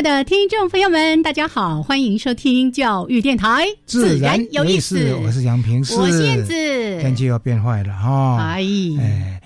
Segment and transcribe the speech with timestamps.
[0.00, 5.14] 爱的听众朋友们，大家好，欢迎收听教育电台，自然有意思。
[5.22, 6.54] 我是杨平，我是燕子。
[7.02, 8.62] 天气要变坏了哈，哎。
[8.98, 9.39] 哎，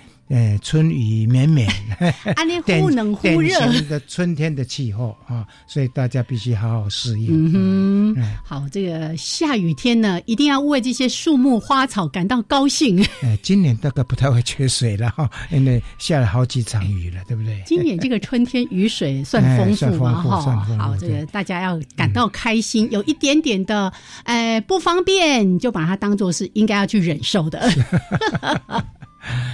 [0.61, 1.69] 春雨绵绵，
[2.35, 7.27] 安尼忽冷忽热的春天的气候啊，所以大家必须好好适应。
[7.53, 12.99] 嗯哼，好，这个下雨天呢，一定要为这些树木花草感到高兴。
[13.21, 17.61] 哎，今年大概不太会缺水了哈，因为下了好几场雨了，对不对？
[17.65, 27.69] 今年这个春天雨水算丰富嘛哈，好，这个大家要感到开心，有一点点的哎不方便，就把它当做是应该要去忍受的。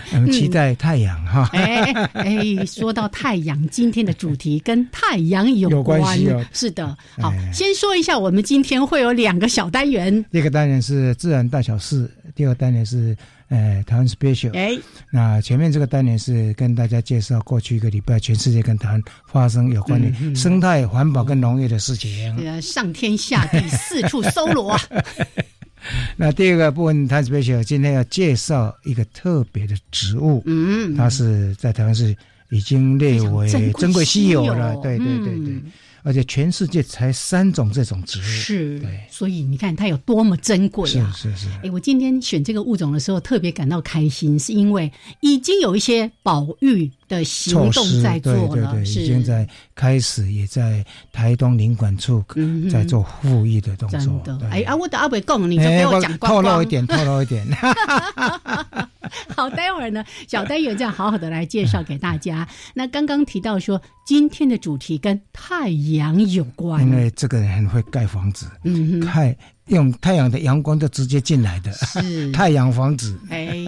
[0.09, 1.49] 很 期待太阳哈！
[1.53, 6.45] 哎哎，说到太阳，今天的主题跟太阳有关系哦。
[6.51, 10.23] 是的，好，先说一下，我们今天会有两个小单元。
[10.31, 13.15] 第一个单元是自然大小事，第二个单元是
[13.49, 14.53] 呃台湾 special。
[14.55, 14.77] 哎，
[15.11, 22.35] 那前面这个单元是跟大家介绍过去一个礼拜全世界跟台湾发生有关的生态环保跟农业的事情。
[22.37, 24.77] 这个上天下地四处搜罗。
[26.17, 32.15] 那第二个部分，台 special 今天要介绍一个特别的植物，嗯，它是在台湾是
[32.49, 35.61] 已经列为珍贵稀有了，对对对对。
[36.03, 41.13] 而且全世界才三种这种植物，是，对，所以你看它有多么珍贵啊！
[41.15, 41.47] 是是是。
[41.61, 52.23] 哎，我今天选这个物种的时候特别感到开心，是因为已经有一些保育的行动在做了，已经在开始，也在台东领馆处
[52.71, 53.99] 在做复议的动作。
[53.99, 57.45] 真的，哎啊，我的阿伟贡，你就给我讲透露一点，透露一点。
[59.35, 62.47] 好，待会儿呢，小单元这样好好的来介绍给大家。
[62.73, 69.35] 那刚刚提到说，今天的主题跟太阳有关，因为这个人很会盖房子，嗯，太
[69.67, 73.19] 用太阳的阳光就直接进来的，是太阳房子。
[73.29, 73.67] 哎，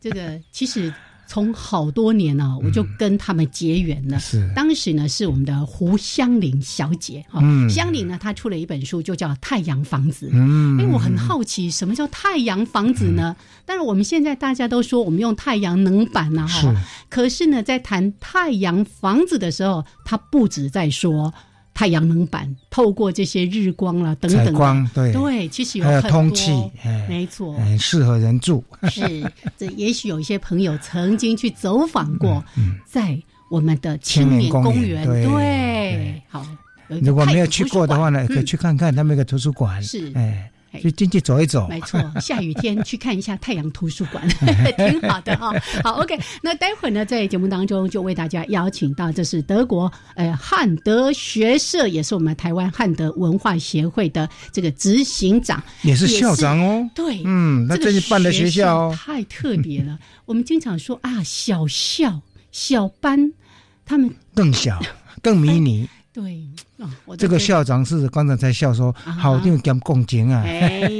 [0.00, 0.92] 这个其实。
[1.26, 4.18] 从好多年呢，我就跟他们结缘了。
[4.18, 10.26] 是，当时呢是我们的胡香玲小姐哈，香玲呢她出了一本书，就叫《太阳房子》。
[10.32, 13.34] 嗯，哎，我很好奇，什么叫太阳房子呢？
[13.64, 16.74] 但是我们现在大家都说我们用太阳能板呐，哈，
[17.08, 21.34] 可是呢，在谈太阳房子的时候，他不止在说。
[21.76, 25.12] 太阳能板透过这些日光啦等等，光对。
[25.12, 26.50] 对，其实有还有通气，
[27.06, 28.64] 没错，很适合人住。
[28.88, 32.42] 是，这也许有一些朋友曾经去走访过，
[32.86, 33.20] 在
[33.50, 36.42] 我们的青年公园，对，好。
[36.88, 40.50] 如果没有去过的话呢，可以去看看他们一个图书馆，是，哎。
[40.82, 42.00] 就进去走一走，没错。
[42.20, 44.26] 下雨天去看一下太阳图书馆，
[44.76, 45.52] 挺好的哈。
[45.82, 46.18] 好，OK。
[46.42, 56.88] 那待会儿呢，在节目当中就为大家邀请到，这是德国呃汉德学社，也是我们台湾汉德文化协会的这个执行长，也是校长哦。
[56.94, 59.98] 对，嗯，那这是办的学校太特别了。
[60.26, 62.20] 我们经常说啊，小校、
[62.50, 63.32] 小班，
[63.84, 64.80] 他们更小、
[65.22, 65.88] 更迷你。
[66.16, 66.40] 对，
[67.18, 70.42] 这个校长是刚才在笑说，好定兼共情啊。
[70.46, 70.90] 哎，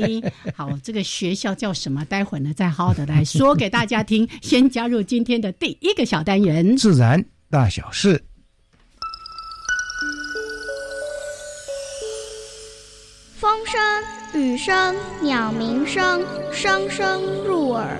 [0.54, 2.04] 好，这个学校叫什么？
[2.04, 4.28] 待会儿呢，再好好的来说给大家听。
[4.42, 8.22] 先加入今天的第一个小单元：自然大小事。
[13.38, 13.80] 风声、
[14.38, 17.98] 雨声、鸟鸣声，声声入耳。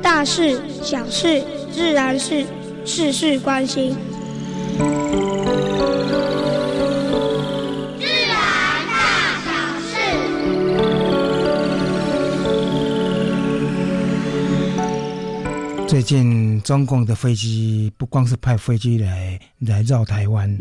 [0.00, 1.42] 大事、小事、
[1.72, 2.46] 自然是，
[2.84, 3.96] 事事关心。
[7.98, 8.94] 大
[9.44, 9.48] 小
[9.80, 9.90] 事。
[15.86, 20.56] 最近中共的飞机不光是派飞机来来绕台湾，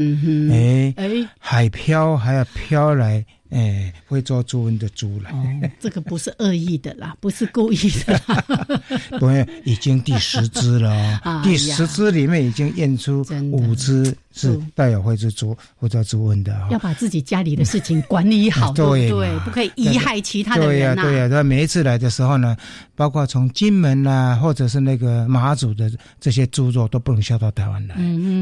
[0.52, 0.94] 哎，
[1.40, 5.72] 海漂还要漂来哎，会做猪瘟的猪来。
[5.80, 8.46] 这个不是恶意的啦，不是故意的啦。
[9.20, 16.68] 对，已经第十只了， 第十只里面已经验出五只是带有非洲猪或者猪瘟的。
[16.72, 21.04] 要把自己家里的事情管理好， 对对，不可以贻害其他的人呐。
[21.04, 22.56] 对呀，对呀，他每一次来的时候呢，
[22.96, 27.96] 包括从金门啊，或者是那个马祖的这些猪肉都不能销到台湾来，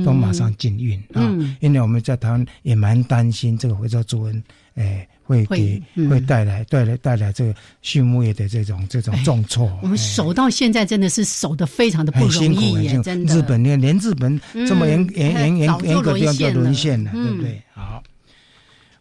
[0.06, 1.36] 都马上禁运啊。
[1.62, 4.44] 因为我们在台湾也蛮担心这个会做猪瘟。
[4.80, 9.78] 哎，会给会带来带来带来这个畜牧业的这种这种重挫。
[9.84, 13.36] 我们守到现在真的是守的非常的不容易耶，真的。
[13.36, 17.62] 日本连连日本这么严严严严严格地方都沦陷了，对不对？
[17.74, 18.02] 好，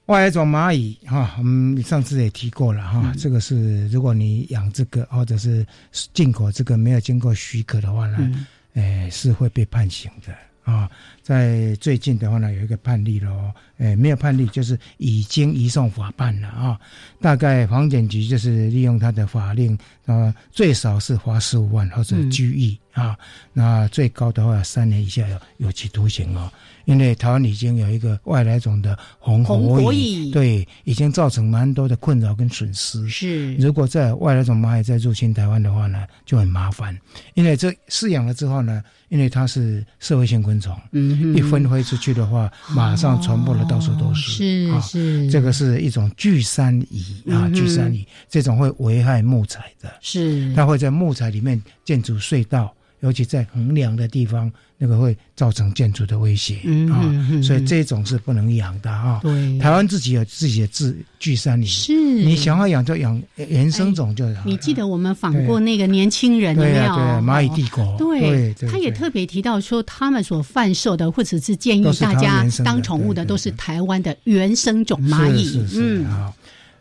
[0.07, 5.65] 外来种蚂蚁哈，我们上次也提过了哈，这个是如果你养这个或者是
[6.13, 10.35] 进口这个没有经过许可的话呢，哎，是会被判刑的
[10.71, 10.91] 啊。
[11.23, 16.81] 在最近的话呢，有一个判例了，诶，没有判例，就是已经移送法办了啊。
[17.21, 23.15] 大概房检局就是利用他的法令，啊，最少是罚十五万或者拘役啊。
[23.53, 26.51] 那最高的话，三年以下有有期徒刑哦。
[26.89, 33.07] 因为台湾已经有一个外来种的红火蚁，对，已经造成蛮多的困扰跟损失。
[33.11, 36.99] 是，如果在外来种蚂蚁再入侵台湾的话呢，就很麻烦。
[37.35, 44.33] 因为这饲养了之后呢，因为它是社会性昆虫，嗯，一分飞出去的话，马上传播的到处都是。
[44.33, 49.93] 是是，这个是一种巨山蚁啊，巨山蚁这种会危害木材的。
[50.01, 54.51] 是，它会在木材里面建筑隧道，尤其在横梁的地方。
[54.81, 56.59] 那个会造成建筑的威胁
[56.89, 57.03] 啊，
[57.43, 59.19] 所以这种是不能养的啊。
[59.25, 64.43] 对，台湾自己有自己的自聚山里，是你想要养就养原生种就好。
[64.45, 66.95] 你记得我们访过那个年轻人有没有？
[66.95, 67.97] 对蚂蚁帝国。
[67.99, 75.61] 对，他也特别提到说，他们所贩售的或者是建议大家当宠物的，都是台湾的原生种蚂蚁。
[75.75, 76.33] 嗯，好。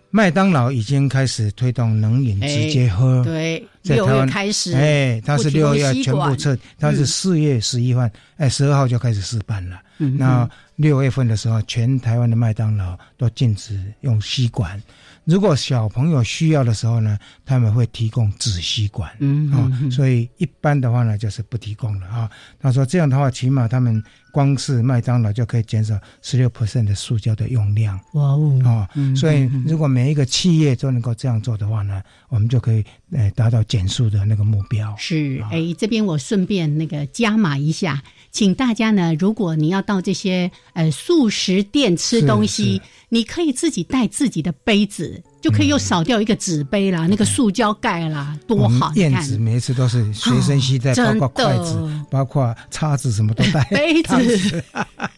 [0.10, 3.62] 麦当劳已经开始推动冷饮直接喝，对，
[3.95, 9.81] 六月开始，哎，他是六月全部撤，他是四月十一号，哎，十二号就开始试办了。
[10.18, 14.81] 那六月份的时候，全台湾的麦当劳都禁止用吸管。
[15.24, 22.30] 如果小朋友需要的时候呢，他们会提供纸吸管，嗯啊，所以一般的话呢，就是不提供了啊。
[22.60, 24.01] 他说这样的话，起码他们
[24.31, 28.00] 光是麦当劳就可以减少十六 percent 的塑胶的用量。
[28.13, 34.95] 哇哦啊，所以如果每一个企业都能够这样做的话呢，我们就可以呃达到减速的那个目标。
[34.98, 38.01] 是，哎，这边我顺便那个加码一下，
[38.31, 42.81] 请大家呢，如果你要到这些呃素食店吃东西。
[43.09, 48.92] 你可以自己带自己的杯子，就可以又少掉一个纸杯啦，那个塑胶盖啦，多好！
[48.95, 53.63] 燕子每一次都是随身携带，包括筷子、包括叉子，什么都带。
[53.71, 54.62] 杯子。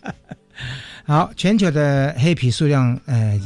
[1.03, 3.41] 好，全球的黑皮数量，呃。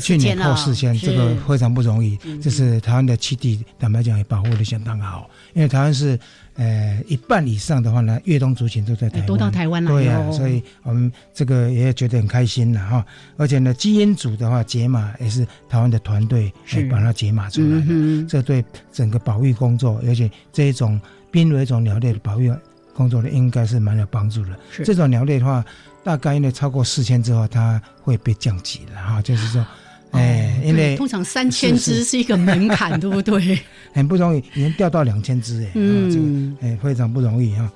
[0.00, 2.18] 去年破四千，这个非常不容易。
[2.42, 5.28] 这是台湾的栖地，坦白讲也保护的相当好。
[5.52, 6.18] 因为台湾是，
[6.54, 9.90] 呃，一半以上的话呢，越冬族群都在台湾，都到台湾了。
[9.90, 13.06] 对啊，所以我们这个也觉得很开心了哈。
[13.36, 18.26] 而且呢，基因组的话解码也是台湾的团队来把它解码出来的。
[18.28, 21.00] 这对整个保育工作，而且这一种
[21.30, 22.52] 濒危种鸟类的保育
[22.94, 24.58] 工作呢，应该是蛮有帮助的。
[24.84, 25.64] 这种鸟类的话。
[26.04, 29.66] 大概呢超过四千之后，它会被降级了哈，就是说，
[30.10, 33.58] 哎，因为通常三千只是一个门槛， 对不对？
[33.94, 37.72] 很不容易，已经掉到两千只哎，嗯，哎，非常不容易哈。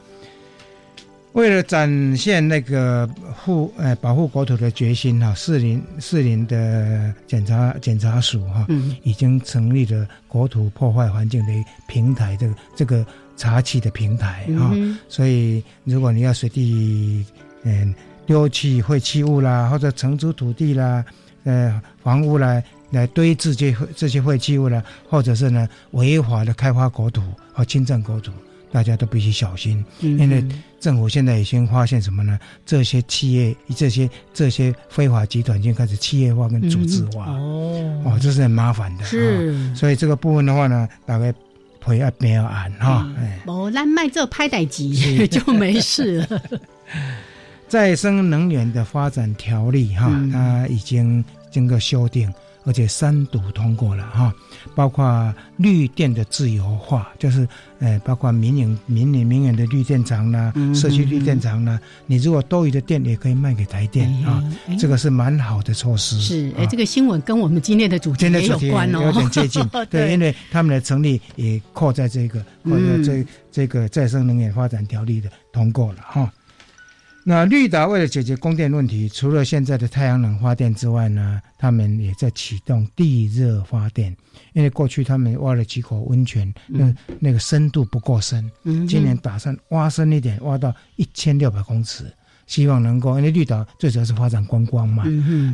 [1.32, 8.66] 为了展现那个护哎保护国土的决心哈，四林四林的检查检查署哈，
[9.04, 11.52] 已经成立了国土破坏环境的
[11.86, 14.74] 平台，这个这个查起的平台哈，
[15.08, 17.24] 所以如果你要随地
[17.62, 17.94] 嗯。
[18.28, 21.02] 丢弃废弃物啦，或者承租土地啦，
[21.44, 27.22] 呃，房屋啦来堆置这这些废弃物啦，或者是呢违法的开发国土
[27.54, 28.30] 和侵占国土，
[28.70, 30.44] 大家都必须小心，因为
[30.78, 32.38] 政府现在已经发现什么呢？
[32.66, 41.32] 这些企业、这些这些非法集团已经开始企业化跟组织化，哦，哦，这是很麻烦的，是，所以这个部分的话呢，大概
[41.82, 46.42] 会要没有按哈，哎，哦，那卖这拍代机 就没事了。
[47.68, 52.32] 再生能源的发展条例哈，它已经经过修订，
[52.64, 54.32] 而且三读通过了哈。
[54.74, 57.46] 包括绿电的自由化，就是
[57.78, 64.42] 呃，包括民营、民营、民营的绿电厂啦，社区绿电厂啦，你如果多余的电也可以卖给台电啊，
[64.78, 66.18] 这个是蛮好的措施。
[66.20, 69.62] 是，哎，这个新闻跟我们今天的主题也有关哦，有点接近。
[69.90, 76.32] 对，因为他们的成立也扣在这个，或者这这个再生能源发展条例的通过了哈。
[77.28, 84.16] 那绿岛为了解决供电问题，除了现在的太阳能发电之外呢，他们也在启动地热发电。
[84.54, 88.50] 因为过去他们挖了几口温泉，那那个深度不够深，
[88.88, 92.10] 今年打算挖深一点，挖到一千六百公尺，
[92.46, 93.18] 希望能够。
[93.18, 95.04] 因为绿岛最主要是发展观光嘛，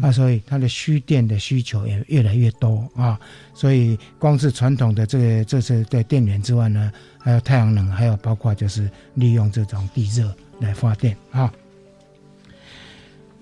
[0.00, 3.18] 啊，所以它的需电的需求也越来越多啊。
[3.52, 11.52] 所以光是传统的这个这些的电源之外呢，还有太阳能，还有包括就是利用这种地热来发电啊。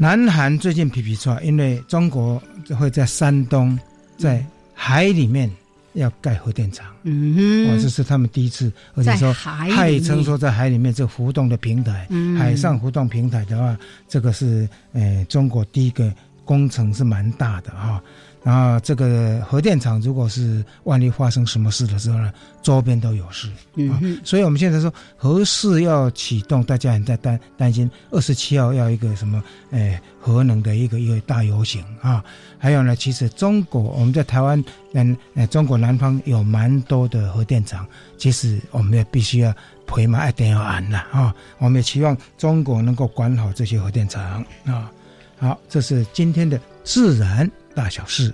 [0.03, 2.43] 南韩最近皮皮错，因为中国
[2.77, 3.79] 会在山东，
[4.19, 4.45] 在
[4.75, 5.49] 海里面
[5.93, 7.37] 要盖核电厂，嗯
[7.69, 13.79] 哼，这是他们第一次，而且说海称说在海里面这浮动的平台，海上浮动平台的话，
[14.09, 16.13] 这个是呃中国第一个
[16.45, 18.03] 工程是蛮大的哈。
[18.45, 23.49] 然后这个核电厂，如果是万一发生什么事的时候呢，周边都有事
[23.89, 24.01] 啊。
[24.25, 27.89] 所以我们现在说核试要启动，大家很在担担心。
[28.11, 29.41] 二十七号要一个什么？
[29.71, 32.25] 诶，核能的一个一个大游行啊。
[32.59, 34.63] 还有呢，其实中国我们在台湾，
[34.95, 37.87] 嗯，呃，中国南方有蛮多的核电厂。
[38.19, 39.55] 其实我们也必须要
[39.87, 41.33] 陪嘛，一定要安了啊。
[41.59, 44.91] 我们也希望中国能够管好这些核电厂啊。
[45.39, 47.49] 好，这是今天的自然。
[47.75, 48.33] 大小事。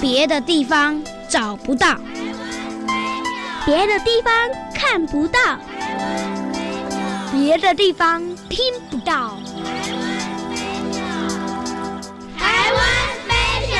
[0.00, 1.96] 别的地方找不到，
[3.64, 4.32] 别的地方
[4.74, 5.38] 看不到。
[7.40, 8.58] 别的地方听
[8.90, 9.38] 不到。
[12.36, 12.84] 台湾
[13.28, 13.78] special。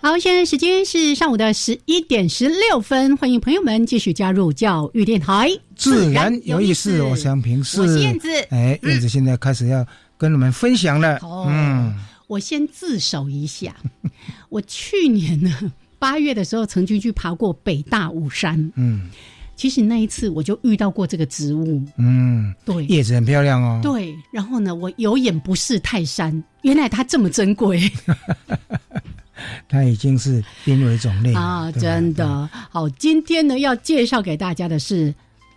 [0.00, 5.48] 好，现在时间是上午的十一点十六分，欢迎朋友们继续加入教育电台。
[5.76, 7.80] 自然有意思，我想平视。
[7.80, 9.86] 我是燕子，哎，燕子现在开始要
[10.18, 11.20] 跟你们分享了。
[11.46, 11.94] 嗯。
[12.30, 13.74] 我先自首一下，
[14.50, 18.70] 我去年呢八月的时候曾经去爬过北大武山。
[18.76, 19.10] 嗯，
[19.56, 21.82] 其实那一次我就遇到过这个植物。
[21.96, 23.80] 嗯，对，叶子很漂亮哦。
[23.82, 27.90] 对，然后呢，我有眼不识泰山，原来它这么珍贵。
[29.68, 31.72] 它已经是濒危种类啊！
[31.72, 35.12] 真的好，今天呢要介绍给大家的是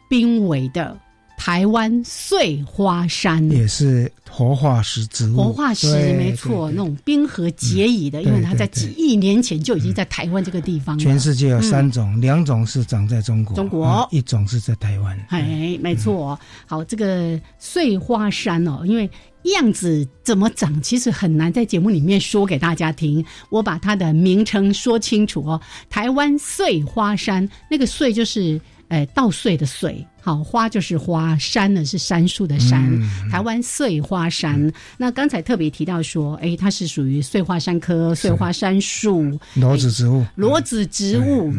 [0.09, 0.97] 濒危的。
[1.37, 10.97] 台湾碎花山也是活化石植物，活化石没错，那种冰河结蚁的，因为它在几亿年前就已经在台湾这个地方。
[10.97, 15.19] 全世界有三种，两种是长在中国，中国一种是在台湾。
[15.29, 16.39] 哎，没错。
[16.65, 19.09] 好，这个碎花山哦，因为
[19.43, 23.23] 样子怎么长，其实很难在节目里面说给大家听。
[23.49, 28.61] 我把它的名称说清楚哦，台湾碎花山，那个碎就是。
[28.89, 32.97] 哎，稻穗的穗，好花就是花，山呢是杉树的山。
[33.29, 40.25] 台湾碎花山，那刚才特别提到说，哎，它是属于碎花山科碎花杉树裸子植物。
[40.35, 41.53] 裸子植物。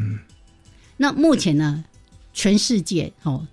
[0.97, 1.85] 那目前呢，
[2.33, 3.47] 全世界哦。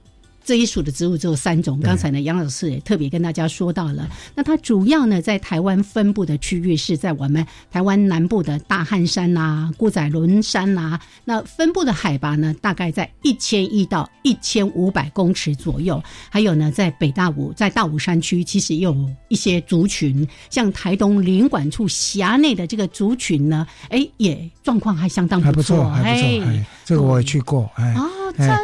[0.44, 1.80] 这一属的植物只有三种。
[1.80, 4.10] 刚才呢，杨老师也特别跟大家说到了。
[4.36, 11.00] 那它主要呢，在台湾分布的区域是在我们台湾南部的大汉山呐、孤仔仑山呐。
[11.24, 16.02] 那分布的海拔呢，大概在一千一到一千五百公尺左右。
[16.30, 26.46] 还有呢，在北大武，在大武山区，其实也有一些族群，像台东林管处辖内的这个族群呢，哎，也状况还相当不错，还不错。
[26.46, 27.96] 哎，这个我也去过，哎，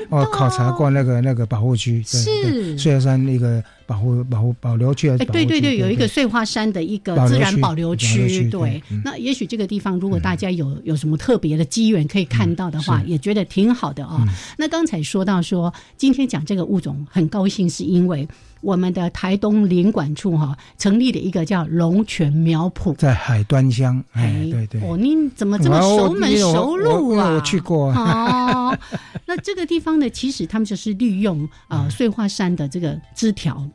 [0.10, 1.78] 我考察过那个那个保护。
[1.78, 8.84] 区是碎花山那个保护保护保留区，哎，对对对，有一个碎花山的一个自然保留区，对。
[9.06, 14.28] 那也许这个地方，如果大家有有什么特别的机缘可以看到的话，也觉得挺好的啊。
[14.58, 18.28] 那刚才说到说，今天讲这个物种，很高兴是因为。
[18.68, 24.04] 我们的台东林管处哈成立了一个叫龙泉苗圃，在海端乡。
[24.12, 24.82] 哎，对对。
[24.82, 27.30] 哦，您怎么这么熟门熟路啊？
[27.30, 27.94] 我去过。
[27.94, 28.78] 哦，
[29.26, 33.66] 那这个地方呢，其实他们就是利用啊碎花山的这个枝条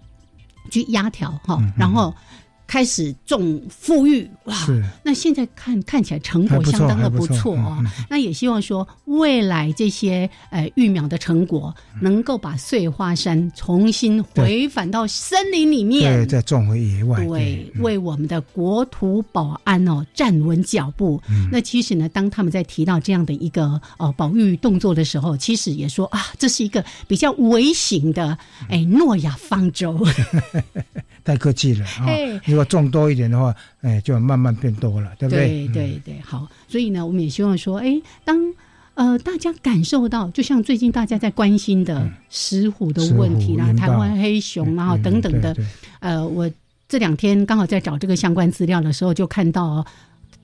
[0.71, 2.15] 去压条哈，然后。
[2.73, 4.57] 开始种富裕哇！
[5.03, 7.85] 那现在看看起来成果相当的不错哦。
[8.09, 21.21] 那也希望说未来这些呃育苗的成果能够把碎花山重新回返到森林里面，对，再种回野外，对，为我们的国土保安哦站稳脚步。
[21.51, 28.39] 那其实呢，当他们在提到这样的一个呃保育动作的时候，其实也说啊，这是一个比较微型的
[28.71, 30.03] 哎诺亚方舟。
[31.25, 32.07] 太客气了啊！
[32.45, 35.67] 如果种多一点的话，哎，就慢慢变多了，对不对？
[35.69, 36.49] 对对对，好。
[36.69, 38.39] 所以呢，我们也希望说，哎，当
[38.95, 45.57] 呃大家感受到，就像最近大家在关心的石虎的问题啦，台湾黑熊然后等等的，
[46.01, 46.51] 呃，我
[46.89, 49.85] 这两天刚好在找这个相关资料的时候，就看到。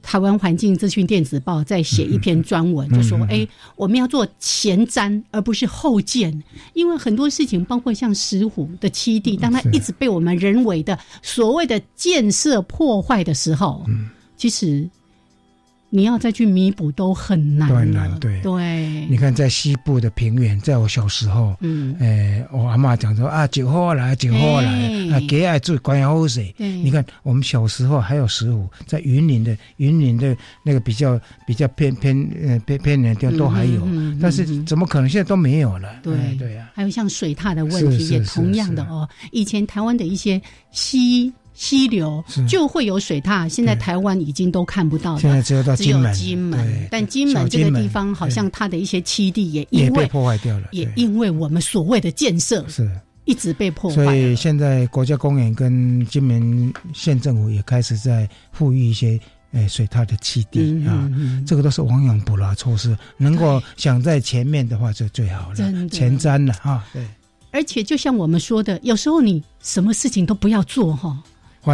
[0.03, 6.43] 台湾环境资讯电子报在写一篇专文，就说：“哎，我们要做前瞻，而不是后建，
[6.75, 13.85] 因为很多事情，包括像石虎的七地，当它一直被我们人为的所谓的建设破坏的时候，
[14.37, 14.89] 其实。”
[15.91, 19.07] 你要再去弥补都很难，很难对对。
[19.09, 24.71] 你看，在西部的平原，在我小时候，嗯，诶，我阿妈讲说啊，酒喝来，酒喝来，
[25.13, 26.55] 啊，给爱住关阳湖水。
[26.59, 33.89] 你看，我们小时候还有石虎，在云林的云林的那个比较比较偏偏呃偏偏远的地方都还有，
[34.21, 36.01] 但是怎么可能现在都没有了？
[36.03, 36.71] 对对呀。
[36.75, 40.41] 还有像水獭的问题也同样的哦，以前台湾的一些
[40.71, 41.33] 溪。
[41.59, 45.21] 溪流就会有水獭，现在台湾已经都看不到了。
[45.21, 52.89] 现在只有到金门，金门，但金门这个地方好像它的一些栖地也因为破坏掉了，也因为我们所谓的建设是
[53.25, 53.97] 一直被破坏。
[53.97, 59.19] 所以现在国家公园跟金门县政府也开始在富裕一些
[59.51, 61.11] 诶水獭的栖地啊，
[61.45, 62.97] 这个都是亡羊补牢措施。
[63.17, 66.85] 能够想在前面的话就最好了，前瞻了哈。
[66.93, 67.05] 对，
[67.51, 71.21] 而且就像我们说的，有时候你什么事情都不要做哈。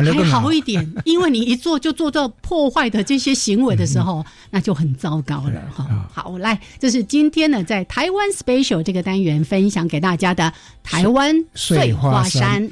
[0.03, 6.09] 还好一点，因为你一做就做到破坏的这些行为的时候，那就很糟糕了哈。
[6.13, 12.71] 好，来，这是今天呢在台湾 Special 这个单元分享给大家的台湾碎花山。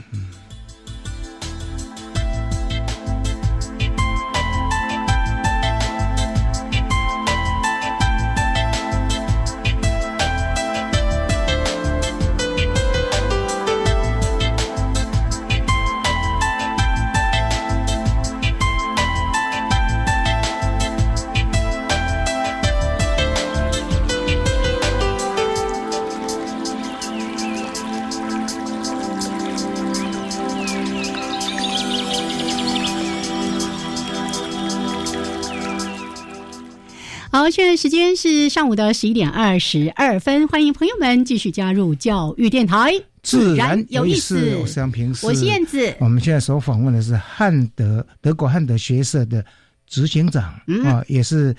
[37.42, 44.56] 好，现在时间是上午的十一点二十二分，欢迎朋友们继续加入教育电台，自然有意思。
[44.60, 45.92] 我是杨平，我是燕子。
[45.98, 49.44] 我们现在所访问的是汉德德国汉德学社的
[49.88, 50.44] 执行长
[50.84, 51.52] 啊，也是。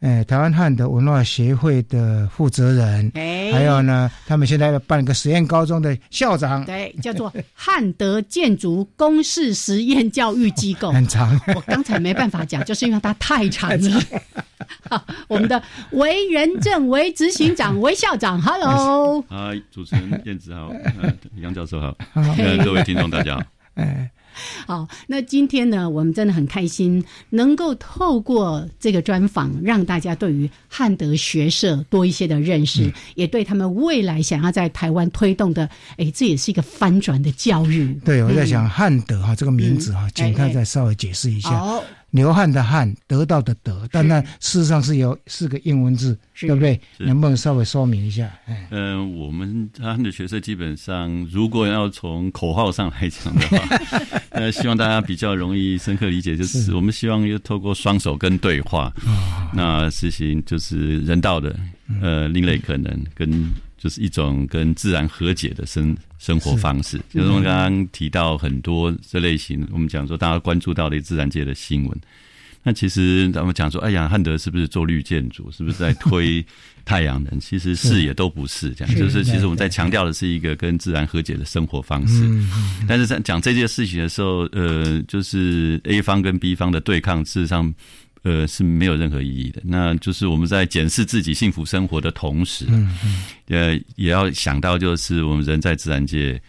[0.00, 14.02] 哎，台湾汉德文化协会的负责人，哎，还有呢，他们现在要办一个实验高中的校长，对，叫做汉德建筑公式实验教育机构， 很长，我刚才没办法讲，就是因为它太长了。
[14.88, 20.72] 好，我们的韦仁正韦执行长韦校长，Hello，嗨，主持人燕子好，
[21.42, 21.94] 杨教授好，
[22.64, 23.42] 各位听众大家好，
[23.74, 24.10] 哎。
[24.66, 37.92] 好，那今天呢，我们真的很开心，能够透过这个专访，让大家对于汉德学社多一些的认识，也对他们未来想要在台湾推动的，哎，这也是一个翻转的教育。
[38.04, 41.50] 对，我在想汉德哈这个名字哈，请他再稍微解释一下。
[42.10, 46.80] 流汗的汗，得到的得，但那事实上是有四个英文字，对不对？
[46.98, 48.30] 能不能稍微说明一下？
[48.70, 53.78] 嗯，我们他的学生基本上，如果要从口号上来讲的话，
[54.30, 58.92] 呃，希望大家比较容易深刻理解，就是我们希望又透过双手跟对话，
[59.54, 61.54] 那实行就是人道的，
[62.00, 63.50] 呃，另类可能跟。
[63.82, 67.00] 就是一种跟自然和解的生生活方式。
[67.12, 72.00] 就是我们刚刚提到很多这类型，我们讲说大家关注到的自然界的新闻。
[72.62, 75.50] 那其实咱们讲说，哎呀，汉德是不是做绿建筑？
[75.50, 76.44] 是不是在推
[76.84, 77.40] 太阳能？
[77.40, 78.94] 其实是也都不是这样。
[78.94, 82.22] 就是其实我们在强调的是一个跟自然和解的生活方式。
[82.86, 87.74] 但是在讲这件事情的时候，呃，就是 A 方跟 B 方的对抗，事实上。
[88.22, 89.60] 呃，是没有任何意义的。
[89.64, 92.66] 那就是我们在检视自己幸福生活的同时，
[93.48, 96.40] 呃，也要想到，就是我们人在自然界。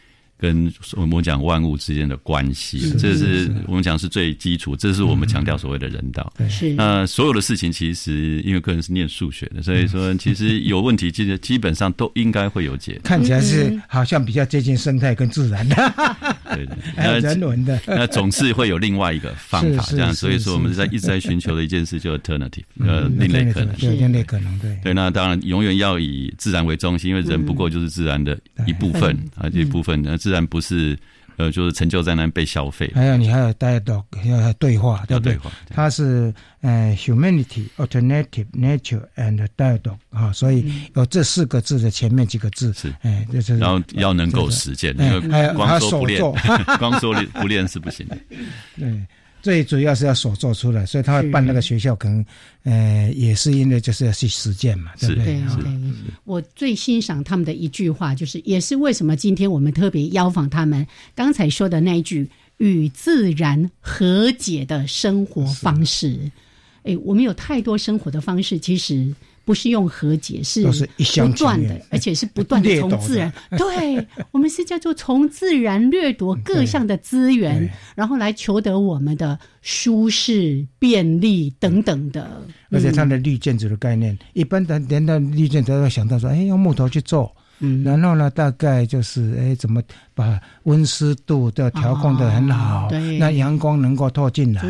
[0.42, 6.34] 跟我们讲万物之间的关系，这是我们讲是最基础，这是我们强调所谓的人道。
[6.50, 13.00] 是那所有的事情，其实因为个人是念数学的，所以说 其实有问题，其实基本上都应该会有解。
[13.04, 15.76] 看起来是好像比较接近生态跟自然的，
[16.56, 17.78] 对的，还有人伦的。
[17.86, 20.14] 那总是会有另外一个方法，这样。
[20.14, 24.80] 所以说我们在一直在寻求的一件事，就 alternative，呃，另类可能，另类可能，对。
[24.82, 30.18] 对，那当然永远要以自然为中心，因为人不过就是自然的一部分啊，这一部分，那。
[30.22, 30.96] 自然不是，
[31.42, 32.92] 呃，就是成就在那被消费。
[32.94, 35.38] 还有你还有 dialogue 要对话，对不对？
[35.70, 46.22] 它是呃 humanity alternative nature and dialogue 啊，所以有这四个字的前面几个字是哎，就是然后要能够实践，因为光说不练，
[46.78, 48.18] 光说不练是不行的。
[48.78, 48.88] 对。
[49.42, 52.26] 最主要是要所做出来，所以他会办那个学校，可能
[52.64, 55.26] 呃也是因为就是要去实践嘛，对不对？
[55.26, 55.72] 对对。
[56.24, 60.86] 我最欣赏他们的一句话，就是也是为什么今天我们特别邀访他们。
[61.16, 66.20] 刚才说的那一句“与自然和解的生活方式”，
[66.84, 69.14] 哎，我们有太多生活的方式，其实。
[69.52, 73.30] 不是用和解，是不断的，而且是不断的从自然。
[73.58, 82.42] 对我们是叫做从自然掠夺各项的资源，然后来求得我们的舒适、便利等等的。
[82.70, 87.36] 而且它的绿建筑的概念，一般的连到绿建都要想到说，哎，用木头去做。
[87.62, 89.82] 嗯，然后呢，大概就是哎，怎么
[90.13, 92.89] 把温湿度都调控的很好？
[92.89, 94.62] 对，那阳光能够透进来。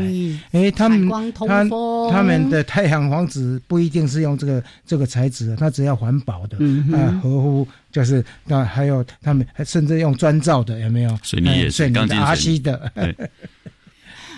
[0.52, 1.66] 哎，他们他
[2.12, 6.58] 他们的太阳房子不一定是用这个这个材质，它只要环保的，
[6.96, 11.18] 啊，合乎就是那还有他们还甚至用砖造的，有没有？
[11.24, 12.92] 水泥也是，钢筋水泥的。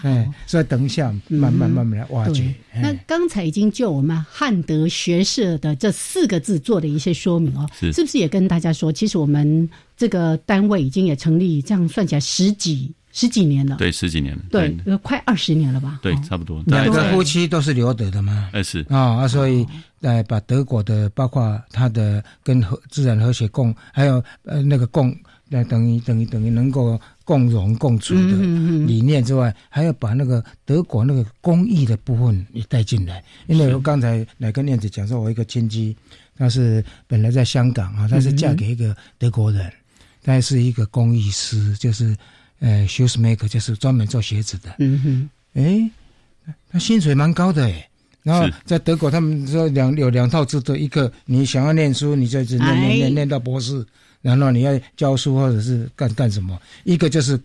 [0.04, 2.54] 哎，所以等一下，慢慢慢慢来挖掘。
[2.76, 13.78] 那刚才已经就我们汉德学社的这四个字做了一些说明哦，是不是也跟大家说，其实我们这个单位已经也成立，这样算起来十几十几年了。
[13.78, 14.42] 对，十几年了。
[14.52, 16.00] 对，快二十年了吧？
[16.02, 16.62] 对，差不多。
[16.68, 18.50] 两个夫妻都是留德的吗？
[18.52, 19.66] 哎，是啊，所以
[20.02, 25.16] 呃，把德国的，包括它的跟和自然和谐共，还有呃那个共，
[25.48, 27.00] 那等于等于等于能够。
[27.24, 28.22] 共荣共处的
[28.86, 33.24] 理念之外，还要把那个德国那个公益的部分也带进来。
[33.48, 35.96] 因为我刚才来跟念子讲说，我一个亲戚，
[36.38, 39.72] 她是本来在香港啊，她是嫁给一个德国人，
[40.24, 42.16] 她是一个工艺师，就是
[42.60, 44.76] 呃，shoes maker，就是专门做鞋子的。
[44.80, 45.90] 嗯哼，哎，
[46.72, 47.90] 他薪水蛮高的哎。
[48.22, 53.86] 然后在德国，他们说两有两套制度，一个你想要念书，你就一直念念念念到博士。
[54.24, 56.60] 然后你要教书或者是干干什么？
[56.84, 57.40] 一个就是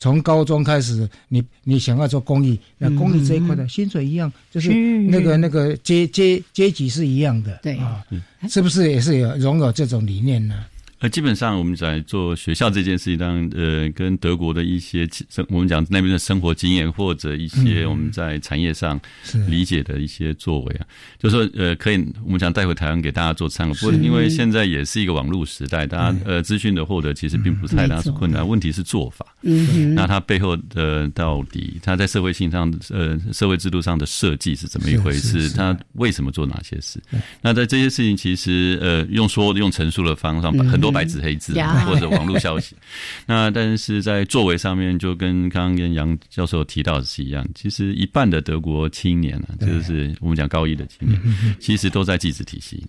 [0.00, 8.02] 从高中开始，你你想要做公益，那公益这一块的薪水一样，就是那个那个阶阶阶级是一样的，对啊，
[8.48, 10.64] 是不是也是有拥有这种理念呢？
[11.00, 19.00] 呃，基本上我们在做学校这件事情，当然，呃，跟德国的一些生，我们讲那边的生活经验，或者一些我们在产业上
[19.48, 20.84] 理解的一些作为啊，
[21.18, 23.72] 就说，呃，可以我们想带回台湾给大家做参考。
[23.76, 29.24] 不过，因为现在也是一个网络时代，大家呃资讯的获得其实并不太大是困难，问题是做法。
[29.40, 35.48] 嗯，那它背后的到底，它在社会性上，呃，社会制度上的设计是怎么一回事？
[35.56, 37.00] 它为什么做哪些事？
[37.40, 40.89] 那在这些事情，其实呃，用说用陈述的方式，很多。
[40.90, 41.52] 白纸黑字
[41.86, 42.74] 或者网络消息，
[43.26, 51.20] 那但是在作为上面就跟刚刚跟杨教授提到的是一样，其实一半的德国青年呢，就是我们讲高一的青年，
[51.58, 52.84] 其实都在寄子体系。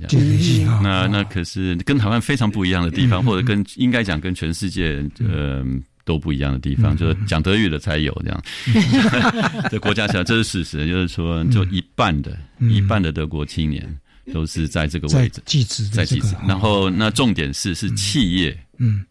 [0.81, 5.65] 那那可是跟台湾非常不一样的地方，或者跟应该讲跟全世界呃
[6.03, 8.43] 都不一样的地方，就是讲德语的才有这样。
[9.69, 13.87] 这国家上这是事实，就是说就一半的一半的德国青年。
[14.33, 15.41] 都是在这个位置，
[15.89, 19.03] 在机制，然后那重点是是企业，嗯，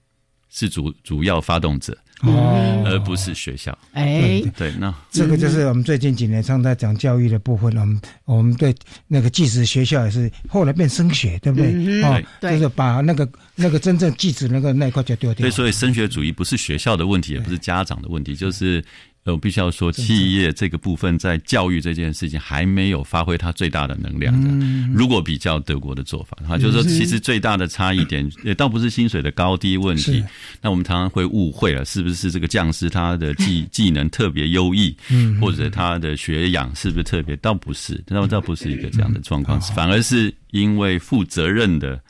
[0.50, 3.76] 是主主要发动者哦，而不是学校。
[3.92, 7.74] 哎，对，那这个就是我们最近几年常在讲教育的部分。
[7.76, 8.74] 我们我们对
[9.06, 12.02] 那个技职学校也是后来变升学，对不对？
[12.02, 15.42] 哦，就是把那个那个真正技职那个那一块就丢掉。
[15.42, 18.84] 对，所以升学主义不是学校的问题，也不是家长的问题，就是。
[19.24, 24.50] 我必须要说，企业这个部分在教育这件事情还没有发挥它最大的能量的。
[24.92, 30.24] 如果比较德国的做法，哈，就是说，其实最大的差异点也倒不是薪水的高低问题。
[30.60, 34.96] 那我们常常会误会了，是不是这个匠师他的技 技能特别优异，
[35.40, 37.36] 或者他的学养是不是特别？
[37.36, 42.00] 倒不是，倒倒不是一个这样的状况，反而是因为负责任的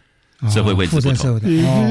[0.49, 1.41] 社会位置不同，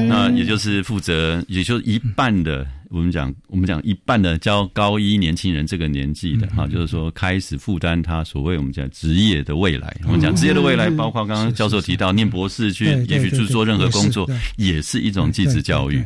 [0.08, 2.66] 那也就是负责，也就是一半的。
[2.90, 9.96] 我们讲，我们讲一半的教高一年轻人这个年纪的哈，就是说开始负担他所谓我们讲职业的未来。
[10.06, 16.04] 我们讲职业的未来，包括刚刚教授提到念博士去，也许去做任何工作，也是一种继职教育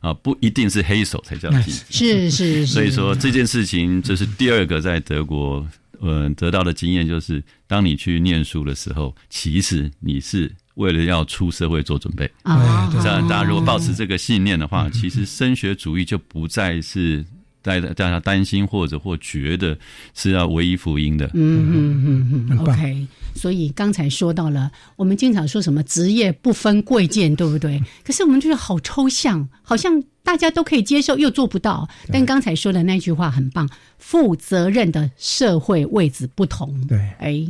[0.00, 1.84] 啊，不一定是黑手才叫继职。
[1.90, 2.64] 是是。
[2.66, 5.66] 所以说这件事情，这是第二个在德国
[6.00, 10.48] 嗯得到的经验，就是当你去念书的时候，其实你是。
[10.80, 17.22] 为了要出社会做准备啊，这样大家如果保持这个信念的话，其实升学主义就不再是
[17.60, 19.76] 大大家担心或者或觉得
[20.14, 21.26] 是要唯一福音的。
[21.34, 23.06] 嗯嗯嗯嗯，OK。
[23.34, 27.80] 所以刚才说到了，我们经常说什么职业不分贵贱，对不对？
[28.02, 31.86] 可是我们觉得好抽象，好像大家都可以接受，又做不到。
[32.10, 36.86] 但刚才说的那句话很棒，负责任的社会位置不同。
[36.88, 37.46] 对，哎。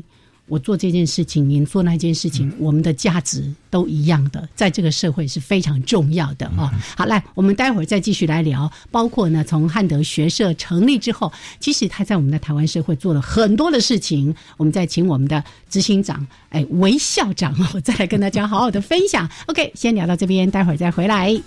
[0.51, 6.75] 我做这件事情，您做那件事情，我们的价值都一样的，在这个社会是非常重要的啊！
[6.97, 14.35] 好，来，我们待会儿再继续来聊，包括呢，从汉德学社成立之后，其实他在我们的台湾社会做了很多的事情。
[14.57, 19.31] 我们再请我们的执行长，哎，韦校长我，再来跟大家好好的分享。
[19.47, 21.41] OK，先聊到这边，待会儿再回来。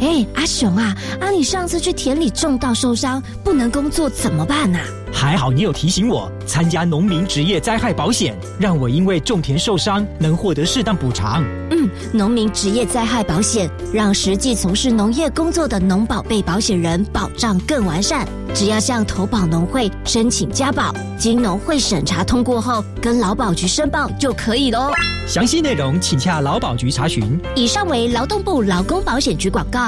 [0.00, 4.80] 哎，阿雄啊，啊，你上次去田里种稻受伤，不能工作怎么办啊？
[5.12, 11.42] 还好你有提醒我参加农民职业灾害保险，让我因为种田受伤能获得适当补偿。
[11.70, 18.26] 嗯，农民职业灾害保险让实际从事农业工作的农保被保险人保障更完善。
[18.54, 24.90] 只要向投保农会申请加保，经农会审查通过后，跟劳保局申报就可以喽。
[25.26, 27.38] 详细内容请洽劳保局查询。
[27.54, 29.87] 以上为劳动部劳工保险局广告。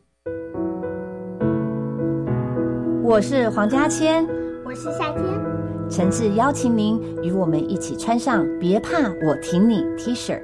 [3.11, 4.25] 我是黄家千，
[4.63, 5.21] 我是夏天，
[5.89, 10.41] 诚挚邀请您与我们一起穿上“别怕，我挺你 ”T 恤，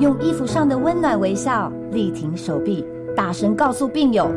[0.00, 4.28] 用衣服上的温暖微笑力挺手臂，大声告诉病友。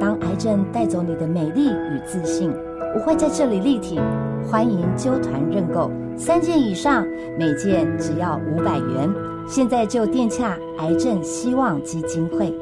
[0.00, 2.52] 当癌症带走你的美丽与自信，
[2.92, 4.02] 我会在这里力挺，
[4.44, 7.06] 欢迎揪团认购，三件以上，
[7.38, 9.08] 每件只要五百元。
[9.46, 12.52] 现在就电洽癌症希望基金会。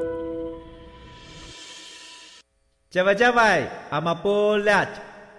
[2.91, 4.85] 加外加外，阿玛波拉，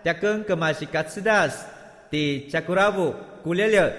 [0.03, 1.67] 扎根格玛西卡斯达斯，
[2.09, 3.93] 迪加古拉布古列列。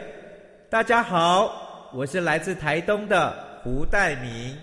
[0.71, 3.31] 大家好，我是来自台东的
[3.63, 4.57] 胡代明，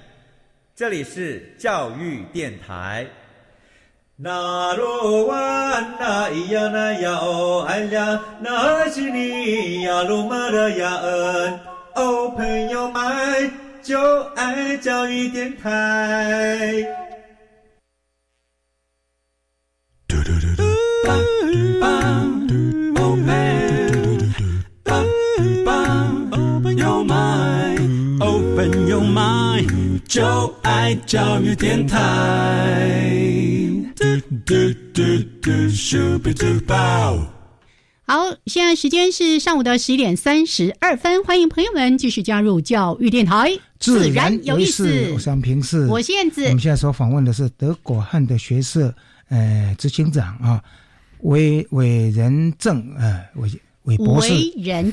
[0.75, 3.07] 这里是教育电台。
[4.17, 5.37] 那罗哇
[6.01, 11.61] 那咿呀那呀哦哎呀，那是你呀鲁玛的呀恩
[11.95, 13.53] 哦，朋友们
[13.85, 16.85] 就爱教育电台。
[20.09, 21.00] 嘟嘟嘟嘟，棒嘟棒
[26.33, 31.99] ，Open your mind，Open your mind，就爱教育电台。
[38.07, 45.13] 好，现在时间是上午的十一点三十二分，欢迎朋友们继续加入教育电台，自然有意思。
[45.13, 46.43] 我是平视，我是燕子。
[46.47, 48.93] 我们现在所访问的是德国汉的学社
[49.29, 50.61] 呃执行长啊，
[51.23, 53.51] 韦韦仁正呃为
[53.85, 54.93] 为博士，为人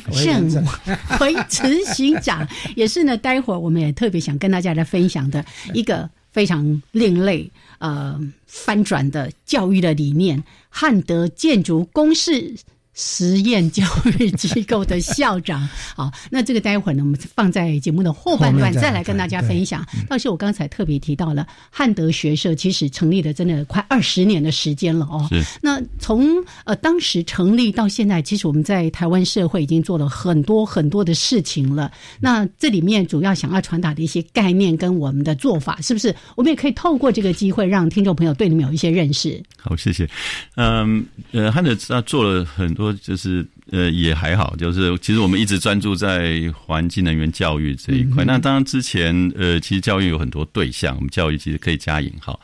[0.50, 0.66] 正
[1.20, 3.18] 为执行长，也是呢。
[3.18, 7.50] 待会儿我们也特别想跟大家来分享的一个非常另类。
[7.80, 12.56] 呃，翻转的教育的理念，汉德建筑公式。
[13.00, 13.86] 实验教
[14.18, 19.86] 育机构的校长， 好，那这个待会儿呢，我们放在节目的后半段再来跟大家分享。
[20.10, 25.30] 倒是我刚才特别提到了汉德学社，其实成立的真的快二十年的时间了哦。
[25.62, 31.92] 那从呃当时成立到现在，其实我们在台湾社会已经做了很多很多的事情了。
[32.20, 39.40] 那这里面主要想要传达的一些概念跟我们的做法，是不是我们也可以透过这个机会，让听众朋友对你们有一些认识？
[39.56, 40.10] 好，谢谢。
[40.56, 42.87] 嗯，呃，汉德他做了很多。
[42.94, 48.24] 就是呃也还好，就是其实我们一直专注在环境能源教育这一块。
[48.26, 52.40] 那当然之前呃，其实教育有很多对象，我们教育其实可以加引号。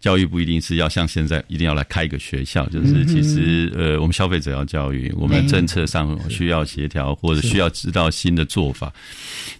[0.00, 8.92] 教育不一定是要像现在一定要来开一个学校，就是其实呃，我们消费者要教育，我们的政策上需要协调，或者需要知道新的做法。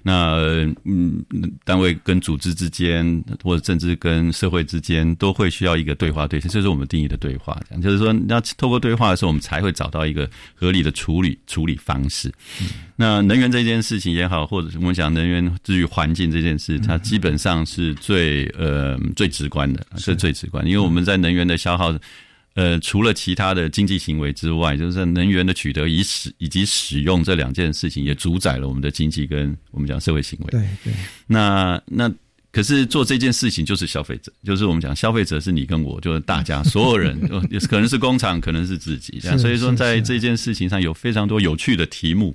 [0.03, 0.37] 那
[0.85, 1.25] 嗯，
[1.65, 7.59] 单位跟组织之间，或者政治跟社会之间，都会需要一个对话对象，这是我们定义的对话。
[7.69, 12.33] 这样就是说，要透过对话的时候，我们才会找到一个合理的处理处理方式。
[12.97, 20.67] 那能源这件事情也好，或者是我们讲能源至于环境这件事，它基本上是最呃最直观的，是最直观。
[20.67, 21.95] 因为我们在能源的消耗，
[22.55, 30.47] 呃，除了其他的经济行为之外，就是能源的取得以使以及使用这两件事情，也主宰了我们的经济跟我们讲社会行为。
[30.51, 30.93] 对对。
[31.27, 32.13] 那那。
[32.51, 37.15] 可是做这件事情就是消费者，就是我们讲消费者是你跟我，就是大家所有人，
[37.53, 39.39] 也可能是工厂，可能是自己这样。
[39.39, 42.35] 所以说，在这件事情上有非常多有趣的题目。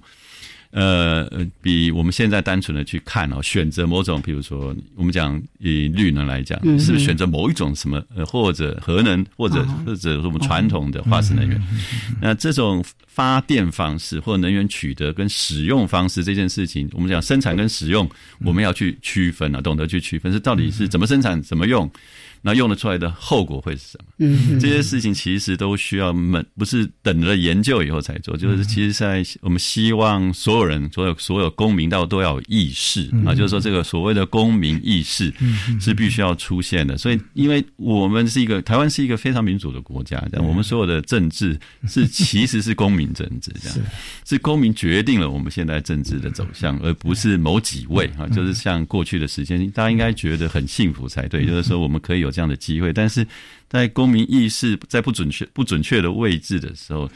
[0.73, 1.29] 呃，
[1.61, 11.61] 比我们现在单纯的去看哦，选择某种，比如说我们讲以绿能来讲，是不是选择某一种什么，呃，或者核能，或者或者我们传统的化石能源？
[12.19, 18.09] 那这种发电方式或能源取得跟使用方式这件事情，我们讲生产跟使用，
[18.43, 21.87] 我们要去区分啊，懂得去区分是到底是怎么生产，怎么用。
[22.45, 24.05] 那用得出来的后果会是什么？
[24.19, 35.33] 嗯，这些事情其实都需要们不是等着研究以后才做，就是其实在我们希望所有人所有所有公民到都要有意识啊，就是说这个所谓的公民意识
[35.79, 36.97] 是必须要出现的。
[36.97, 43.79] 所以，因为我们是一个台湾是一个非常民主的国家，这样我们所有的政治是其实是公民政治，这样
[44.25, 48.27] 是公民决定了我们现在政治的走向，而不是某几位啊。
[48.27, 52.32] 就是像过去的时间，大家应该觉得很幸福才对，就是说我们可以有。
[52.33, 53.25] 这样的机会，但是
[53.69, 57.09] 在公民意识在不准确、不准确的位置的时候，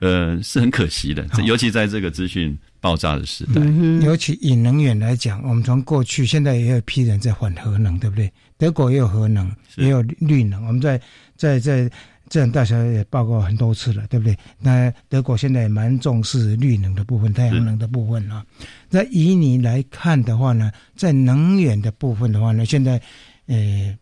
[0.00, 1.26] 呃，是很可惜的。
[1.44, 3.60] 尤其在这个资讯爆炸的时代，
[4.04, 8.30] 尤其以能源来讲，我们从过去现在也有批人在反核能，对不对？
[8.56, 10.64] 德国也有核能，也有绿能。
[10.66, 11.00] 我们在
[11.36, 11.90] 在在
[12.30, 14.36] 这样大学也报告很多次了，对不对？
[14.58, 18.44] 那德国现在也蛮重视绿能的部分、太阳能的部分啊。
[18.88, 23.00] 那以你来看的话呢，在能源的部分的话呢，现在
[23.46, 23.94] 呃。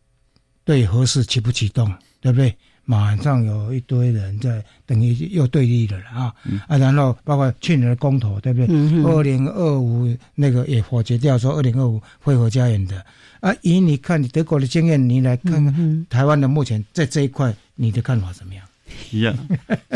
[0.65, 2.55] 对何事启不启动，对不对？
[2.85, 6.35] 马上有一堆人在等于又对立的了啊
[6.67, 6.77] 啊！
[6.77, 9.05] 然后包括去年的公投，对不对？
[9.05, 13.07] 二零二五那个也否决掉，说二零二五会合家园的
[13.39, 13.55] 啊。
[13.63, 18.67] 以你看你德国的经验，你来看看台湾的目前在这一块，你的看法怎么样？
[19.13, 19.33] 一样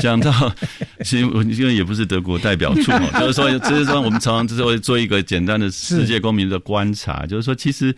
[0.01, 0.33] 讲到，
[1.05, 7.95] 其实我因为也不是德国代表处嘛， 就是说，就是说，我们常常就是会做一个简单的世界公民的观察，就是说，其实。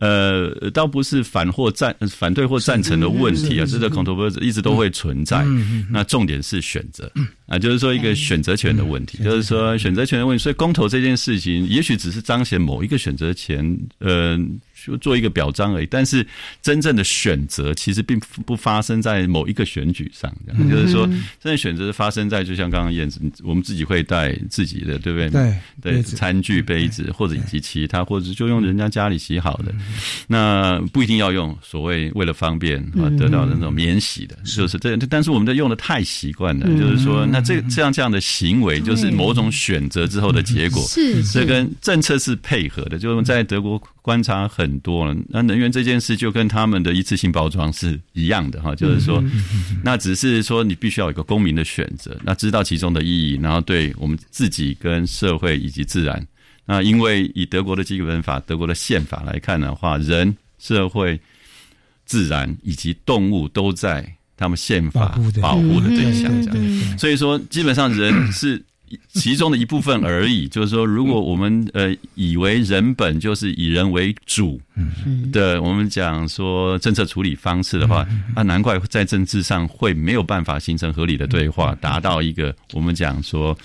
[0.00, 5.44] 呃，倒不是反或赞、反对或赞成的问题啊，这个 controversy 一直都会存在。
[5.88, 7.10] 那重点是选择
[7.46, 10.42] 啊，就是说一个选择权的问题，就是说选择权的问题。
[10.42, 14.36] 所以公投这件事情，也许只是彰显某一个选择权，呃。
[14.86, 16.26] 就做一个表彰而已，但是
[16.62, 20.32] 真正的选择其实并不发生在某一个选举上，
[20.70, 25.30] 就是说，真正选择发生在就像刚刚燕子，我们自己会带自己的，对不对？
[25.30, 29.72] 对对，餐具、杯子或者以及其他，或者就用人家家里洗好的，
[30.26, 34.96] 那不一定要用所谓为了方便啊得到的那种免洗的，就是这。
[35.08, 43.80] 但是我们在用的太习惯了，就是说，那这这样这样的行为就是某种选择之后的结果，是这跟政策是配合的，就是在德国。
[44.10, 49.22] 观察很多了，那能源这件事就跟他们的一次性包装是一样的哈，就是说，
[49.84, 56.26] 那只是说你必须要有一个公民的选择，那知道其中的意义，然后对我们自己跟社会以及自然，
[56.66, 61.16] 那因为以德国的基本法、德国的宪法来看的话，人、社会、
[62.04, 64.04] 自然以及动物都在
[64.36, 68.60] 他们宪法保护的对象，这样，所以说基本上人是。
[69.12, 74.60] 其中的一部分而已，就是说，如果我们呃以为人本就是以人为主
[75.32, 83.56] 的，我们讲说政策处理方式的话，那，难怪在政治上会没有办法形成合理的对话，达到一个我们讲说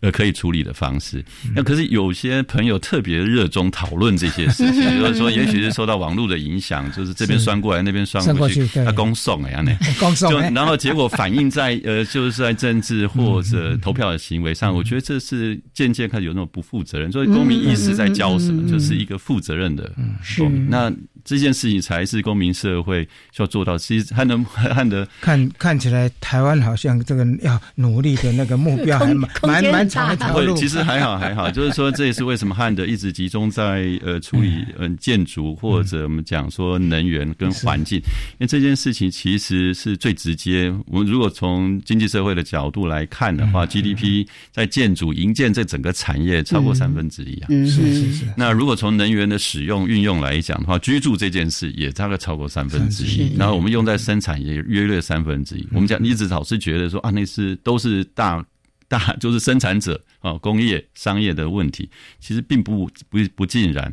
[0.00, 1.24] 呃可以处理的方式。
[1.54, 9.72] 那可是有些朋友特别热衷讨论这些事情， 就是说，也许是受到网络的影响，就是这边酸过来，那边酸过去，他公送哎呀那，
[10.28, 14.73] 就然后结果反映在呃就是在政治或者投票的行为上。
[14.74, 19.90] 我觉得这是渐渐开始有那种不负责任，所以公民意识在教什么，就是一个负责任的
[20.36, 20.68] 公民。
[20.68, 20.92] 那。
[21.24, 23.78] 这件事情才是公民社会需要做到。
[23.78, 30.54] 其实汉德汉德看看起来，台湾好像这个要努力的那个目标还蛮蛮蛮长的路。
[30.56, 40.72] 其实还好还好，就是说这也是为什么汉德一直集中在呃处理嗯建筑或者我们讲说能源跟环境，因为这件事情其实是最直接。
[40.86, 47.48] 我们如果从经济社会的角度来看的话，GDP 在建筑营建这整个产业超过三分之一啊。
[47.48, 48.26] 是是是。
[48.36, 55.66] 那如果从能源的使用运用来讲的话，居住这件事也大概超过三分之一，然后我们用在生产也约略三分之一。
[55.72, 58.44] 我们讲一直老是觉得说啊，那是都是大
[58.88, 61.88] 大就是生产者啊，工业商业的问题，
[62.20, 63.92] 其实并不不不尽然。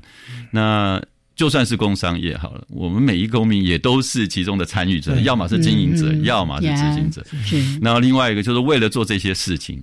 [0.52, 1.02] 那
[1.36, 7.26] 就算是工商业好了，我们每一个公民也都是其中的参与者，要么是经营者，要么是执行者。
[7.82, 9.82] 然后另外一个就是为了做这些事情。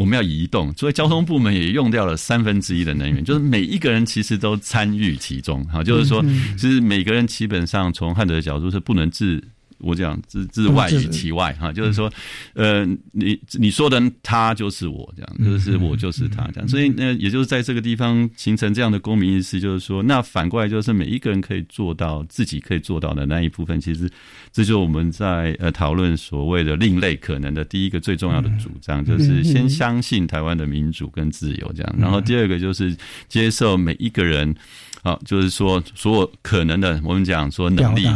[0.00, 5.62] 我们要移动，所以交通部门也用掉了三分之一的能源， 就是每一个人其实都参与其中。
[5.66, 6.24] 哈，就是说，
[6.56, 9.44] 其实每个人基本上从汉德的角度是不能自
[9.80, 12.10] 我讲之之外与其外哈，就是说，
[12.54, 24.08] 呃，你你说的他就是我这样，就是我就是他这样，所以那，也就是在这个地方形成这样的公民意识，就是说，那反过来就是每一个人可以做到自己可以做到的那一部分，其实
[24.52, 32.96] 这就是我们在呃讨论所谓的另类可能的第一个最重要的主张，就是先相信台湾的民主跟自由这样，然后第二个就是
[33.28, 34.54] 接受每一个人。
[35.02, 38.06] 好，就是说，所有可能的，我们讲说能力，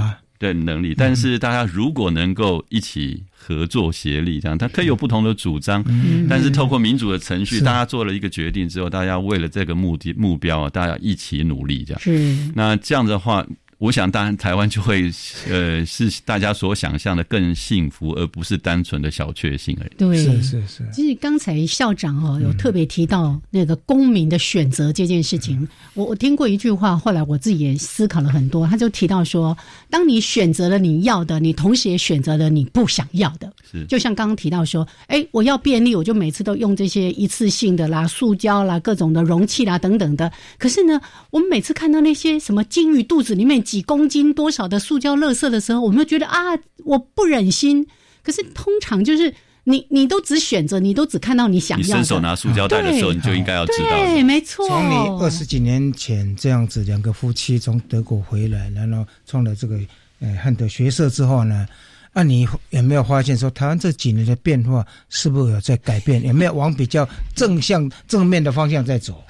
[0.44, 5.82] 对能力，但是大家如果能够一起合作协力，这样，他可以有不同的主张，
[6.28, 13.46] 但是透过民主的程序，大家做了一个决定之后，大家为了这个目的目标啊，大家一起努力，这样，是，那这样的话。
[13.84, 15.12] 我想，当然，台湾就会，
[15.46, 19.90] 呃，是大家所想象的更幸福，而不是单纯的小确幸而已。
[19.98, 20.88] 对，是是是。
[20.90, 25.68] 其实刚才校长哦，有特别提到那个公民的选择这件事情。
[25.92, 28.66] 我我听过一句话，后来我自己也思考了很多。
[28.66, 29.54] 他就提到说，
[29.90, 33.52] 当你选择了你要的，你同时也选择了你不想要的。
[33.70, 33.84] 是。
[33.84, 40.32] 就像刚刚提到说，哎，我要便利，我就每次都用这些一次性的啦、塑胶啦、各种的容器啦等等的。
[40.56, 46.38] 可是呢，我们每次看到那些什么金鱼肚子里面几公斤多少的塑胶垃圾的时候，我们觉得啊，
[46.84, 47.84] 我不忍心。
[48.22, 51.82] 可是通常就是你，你都只选择，你都只看到你想要。
[51.84, 53.98] 你伸手拿塑胶袋的时候，你就应该要知道。
[53.98, 54.68] 对，没错。
[54.68, 59.76] 从你二十几年前这样子，两个夫妻从德国回来，然后创了这个
[60.20, 61.66] 呃汉德学社之后呢，
[62.12, 66.24] 啊，你有没有发现说台湾这几年的变化是不是有在改变？
[66.24, 69.20] 有没有往比较正向、正面的方向在走？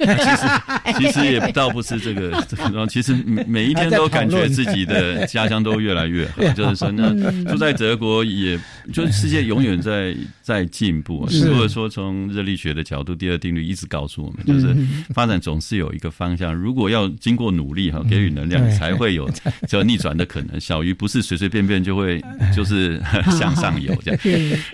[0.96, 2.42] 其实其实也倒不是这个，
[2.88, 6.42] 其实每每一天都感觉自己的家乡都越来越好。
[6.54, 7.12] 就是说，那
[7.44, 8.58] 住在德国，也
[8.94, 11.28] 就是世界永远在在进步。
[11.44, 14.74] 如果说从热力学的角度，第二定律一直告诉我们，就是
[15.12, 16.54] 发展总是有一个方向。
[16.54, 19.28] 如果要经过努力哈，给予能量，才会有
[19.68, 20.58] 叫逆转的可能。
[20.58, 22.22] 小鱼不是随随便便就会
[22.56, 22.98] 就是
[23.38, 24.20] 向上游这样。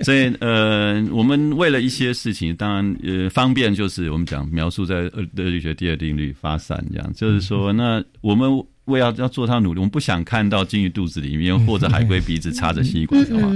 [0.03, 5.11] 所以呃，我们为了一些事情，当然呃方便，就是我们讲描述在。
[5.35, 8.65] 热力学第二定律发散，这样就是说，那我们。
[8.87, 13.53] 为要要做他努力，我们不想看到金鱼肚子里面或者海龟鼻子插着吸管的话，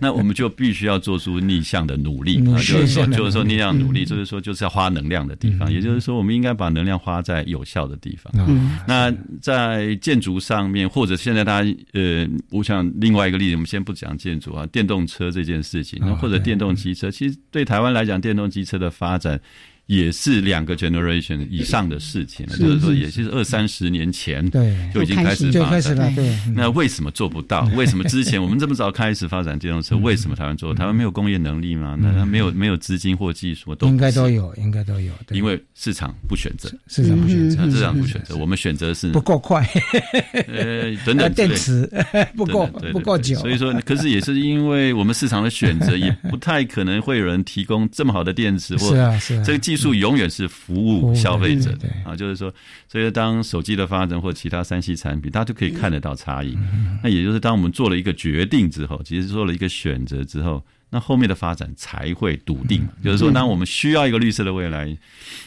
[0.00, 8.32] 那我们就必须要做出逆向的努力啊，就是说，就是说逆向努力，就是说，就是要花能量的地方，也就是说，我们应该把能量花在有效的地方。
[8.86, 19.40] 那在建筑上面，或者现在大家呃，我想另外一个例子，我们先不讲建筑啊，电动车这件事情，或者电动机车，其实对台湾来讲，电动机车的发展。
[19.88, 24.48] 也是两个 generation 以上的事情了，就是说，也是二三十年前
[24.92, 26.12] 就已经开始发展了。
[26.14, 27.62] 对，那为什么做不到？
[27.74, 29.96] 为什么之前 我们这么早开始发展电动车？
[29.96, 30.74] 为什么台湾做？
[30.74, 31.96] 台湾没有工业能力吗？
[31.98, 33.74] 那没有没有资金或技术？
[33.74, 35.10] 都应该都有，应该都有。
[35.30, 38.36] 因为市场不选择，市场不选择，市场不选择。
[38.36, 39.66] 我们选择是不够快，
[40.48, 41.90] 呃，等等， 电池
[42.36, 43.38] 不够不够久。
[43.38, 49.77] 所以说，可是也是因为我们市场的选择，也不太可能会有人提供这么好的电池，或是啊是这个技。
[49.78, 52.52] 术永远是服务消费者的啊，就是说，
[52.88, 56.56] 所以当手机的发展或其他三 C 产品，大家就可以看得到差异。
[57.02, 62.86] 那也就是当我们做了一个决定之后，其实做了一个选择之后，那后面的发展才会笃定。
[63.02, 64.96] 就是说，当我们需要一个绿色的未来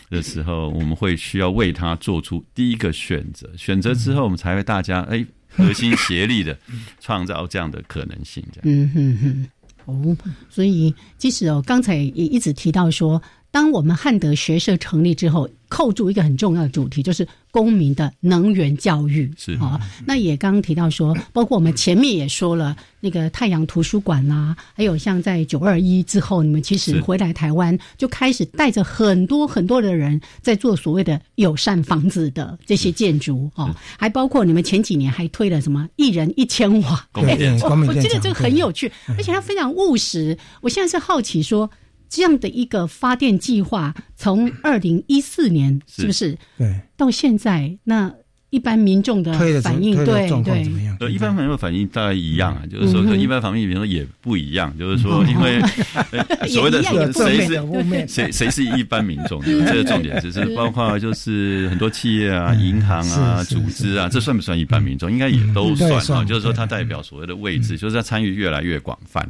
[0.09, 3.49] 的时候，我们会需要为它做出第一个选择。
[3.57, 6.57] 选择之后，我们才会大家哎核心协力的
[6.99, 8.43] 创造这样的可能性。
[8.53, 9.47] 这样，嗯哼哼，
[9.85, 10.17] 哦，
[10.49, 13.21] 所以其实哦，刚才也一直提到说。
[13.51, 19.29] 当我们汉德学社成立之后，扣住一个很重要的主题，就是公民的能源教育。
[19.37, 40.37] 是啊，那也刚刚提到说，包括我们前面也说了，那个太阳图书馆啦，还有像在九二一之后，你们其实回来台湾就开始带着很多很多的人在做所谓的友善房子的这些建筑哦，还包括你们前几年还推了什么一人一千瓦， 我觉得这个很有趣，而且它非常务实。
[40.61, 41.69] 我现在是好奇说。
[42.11, 46.05] 这样的一个发电计划，从二零一四年是。
[46.05, 46.37] 不是？
[46.57, 48.13] 对，到现在，那
[48.49, 49.31] 一般民众的
[49.61, 55.61] 反应，对对，呃，一般民众反应大概一样啊，就是说，一般反应比如说也不一样，就是说，因为
[56.51, 65.09] 所谓的谁是谁谁是一般民众，这个重点就是包括就是很多企业啊、银行啊、组织啊，这算不算一般民众？
[65.09, 69.25] 应该也都算啊，就是说，它代表所谓的位置，就是它参与越来越广泛。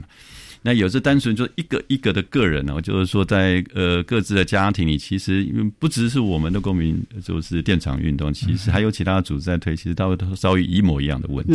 [0.63, 11.53] 那有时单纯就一个一个的个人呢，就是说在呃各自的家庭里，其实因为不只是我们的公民，就是电厂运动，其实还有其他组织在推，其实都会遭遇一模一样的问题。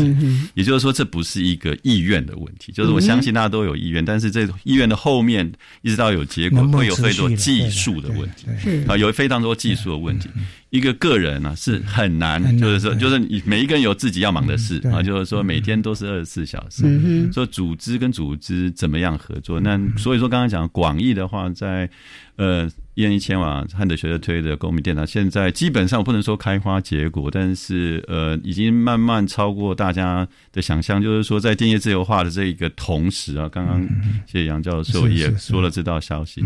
[0.55, 5.51] 也就是说，这不是一个意愿的问题，就是我相信大家都有意愿，但是这意愿的后面
[5.83, 8.47] 一直到有结果，会有非常多技术的问题，
[8.89, 10.29] 啊，有非常多技术的问题。
[10.71, 16.85] 一个个人呢是很难，就是说，就是你每一个人有自己要忙的事啊，就是说每天都是二十四小时。
[17.33, 19.61] 说组织跟组织怎么样合作？
[19.61, 21.91] 那所以说刚刚讲广义的话，在
[22.37, 22.71] 呃。
[22.97, 31.01] 一人一千瓦汉德学社推的公民电厂，现在基本上不能说开花结果，但是呃，已经慢慢超过大家的想象。
[31.03, 33.83] 就是说，在电业自由化的这一个同时啊，刚刚
[34.27, 36.43] 谢谢杨教授也说了这道消息。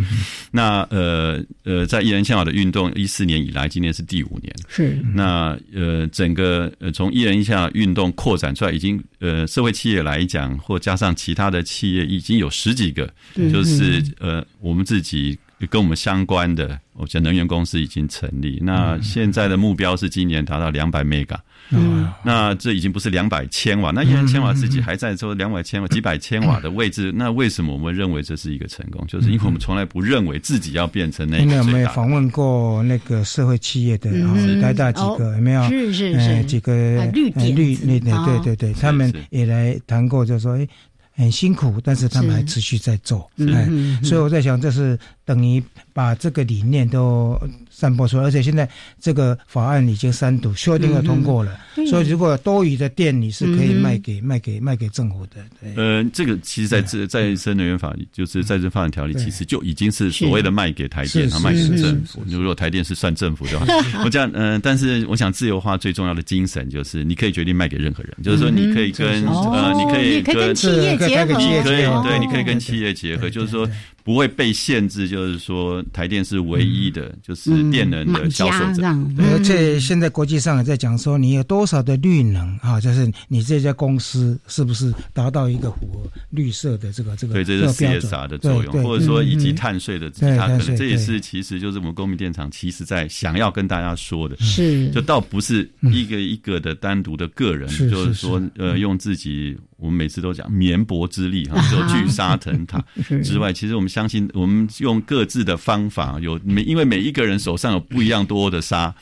[0.51, 4.53] 那呃呃，在一人一千瓦的运动一四年以来，今年是第五年。
[4.67, 15.39] 是那呃，整个呃从一人一千瓦运动扩展出来，已经呃社会企业来讲，或加上其他的企业，已经有十几个，就是呃我们自己。
[15.67, 18.59] 跟我们相关的，我想能源公司已经成立。
[18.63, 21.37] 那现在的目标是今年达到两百 mega。
[21.73, 27.13] 嗯，那这已经不是两百千瓦，那一千千瓦自己还在说两百千瓦、几百千瓦的位置。
[27.15, 29.07] 那为什么我们认为这是一个成功？
[29.07, 31.55] 就是因为我们从来不认为自己要变成那个。
[31.55, 34.35] 有没有访问过那个社会企业的啊？
[34.61, 35.63] 台大几个有没有？
[35.69, 40.67] 是是是，几个绿绿绿的，对对对，他们也来谈过，就说哎。
[41.13, 43.69] 很辛苦，但是他们还持续在做，哎，
[44.03, 47.39] 所以我在想，这是等于把这个理念都
[47.81, 48.69] 散播出来，而且现在
[49.01, 51.59] 这个法案已经三读修订了通过了，
[51.89, 55.37] 所以如果多余的电你是可以卖给卖给卖给政府的。
[55.77, 62.23] 呃，这个其实在这再生能源法，就是在这发展条例，其实就已经是所谓的卖给台电，卖给政府。
[62.27, 63.67] 如果台电是算政府的话，
[64.05, 70.91] 我这样，嗯，但是我想自由化最重要的精神就是你可以决定卖给任何人，就是说你可以跟呃，你可以跟企业。
[71.01, 73.67] 开个企业可以，对，你可以跟企业结合，就是说
[74.03, 78.83] 不会被限制，就是说台电是唯一的，就是电能的销售者。
[79.19, 82.81] 而且现在国际上也在讲说，你有多少的绿能啊？
[82.81, 94.89] 就是你这家公司是不是达到一个符合绿色的这个这个对，这是 CSR 的作用，或者说以及碳税的其他可能，这也是其实就是我们公民电厂其实在想要跟大家说的，是。
[94.91, 99.57] 就倒不是一个一个的单独的个人，就是说呃用自己。
[99.81, 102.83] 我们每次都讲绵薄之力哈， 就聚沙成塔
[103.25, 108.95] 之外，其实我们相信，我们用各自的方法，有每因为每一个人手上有不一样多的沙，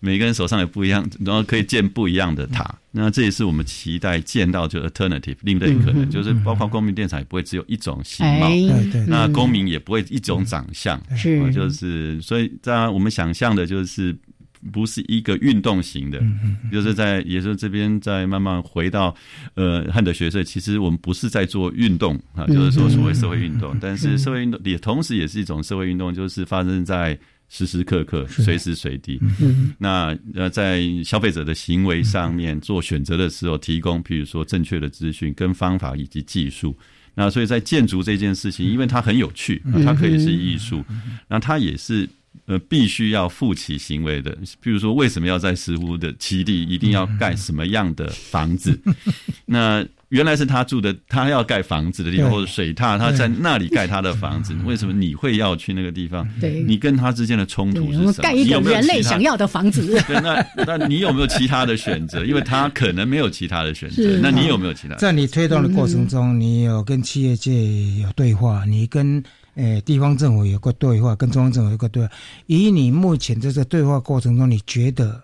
[0.00, 2.74] 每个人手上有不一样，然后可以建不一样的塔。
[2.90, 8.48] 那这也是我们期待见到就 alternative 另类可能，就是包括公民电厂也不会只有一种形貌，
[9.06, 14.16] 那公民也不会一种长相，是就是所以在我们想象的就是。
[14.70, 16.22] 不是一个运动型的，
[16.70, 19.12] 就是在也是这边在慢慢回到
[19.54, 20.44] 呃汉德学社。
[20.44, 29.20] 其实我们不是在做运动啊，就是说所谓社会运动，但是社会运动也同时也是一种社会运动，就是发生在时时刻刻、随时随地。
[29.78, 36.76] 那呃，在消费者的行为上面做选择的时候，提供譬如说正确的资讯、跟方法以及技术。
[37.14, 40.84] 那所以在建筑这件事情，因为它很有趣，它可以是艺术，
[41.28, 42.08] 那它也是。
[42.46, 48.78] 呃，必须要负起行为的，比如说，为什么要在石湖的基地一定要盖什么样的房子？
[49.46, 54.54] 那原来是他住的，他要盖房子的地方，或者水塔，他在那里盖他的房子。
[54.66, 56.28] 为什么你会要去那个地方？
[56.40, 58.12] 对，你跟他之间的冲突是什么？
[58.14, 59.86] 盖一个人类想要的房子。
[60.08, 62.26] 对，那那你有没有其他的选择？
[62.26, 64.18] 因为他可能没有其他的选择。
[64.20, 64.96] 那你有没有其他？
[64.96, 67.52] 在你推动的过程中，你有跟企业界
[68.02, 68.64] 有对话？
[68.66, 69.22] 你跟？
[69.54, 72.10] 诶，地方政府有个对话，跟中央政府有个对话。
[72.46, 75.22] 以你目前在这对话过程中，你觉得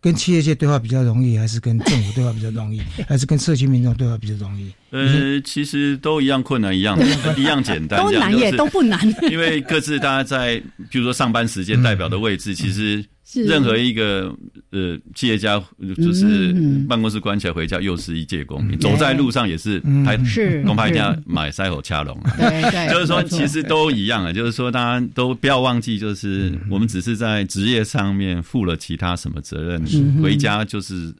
[0.00, 4.72] 跟企业界对话比较容易，还是跟政府对话比较容易， 还是跟社区民众对话比较容易？
[4.90, 6.98] 呃，其实都一样困难，一样
[7.36, 9.00] 一样简单，都难也都不难。
[9.30, 13.04] 因为各自大家在，比如说上班时间代表的位置，其实。
[13.46, 14.34] 任何一个
[14.70, 15.62] 呃企业家，
[15.98, 16.50] 就是
[16.88, 19.82] 办公室关起来回家，又是一介公民，走在路上也是，
[20.24, 22.18] 是恐怕一定要买塞口掐龙。
[22.38, 29.84] 对， 就是说其实都一样啊，就是说大家都不要忘记，就是我们只是在职业上面负了其他什么责任，
[30.22, 31.14] 回家就是。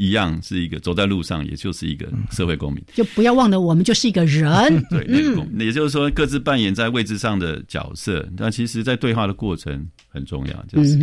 [0.00, 2.82] 一样是一个走在路上，也就是一个社会公民。
[2.94, 4.48] 就不要忘了，我们就是一个人。
[4.88, 5.04] 对，
[5.52, 8.26] 那也就是说，各自扮演在位置上的角色。
[8.34, 10.64] 但其实，在对话的过程很重要。
[10.68, 10.98] 就是，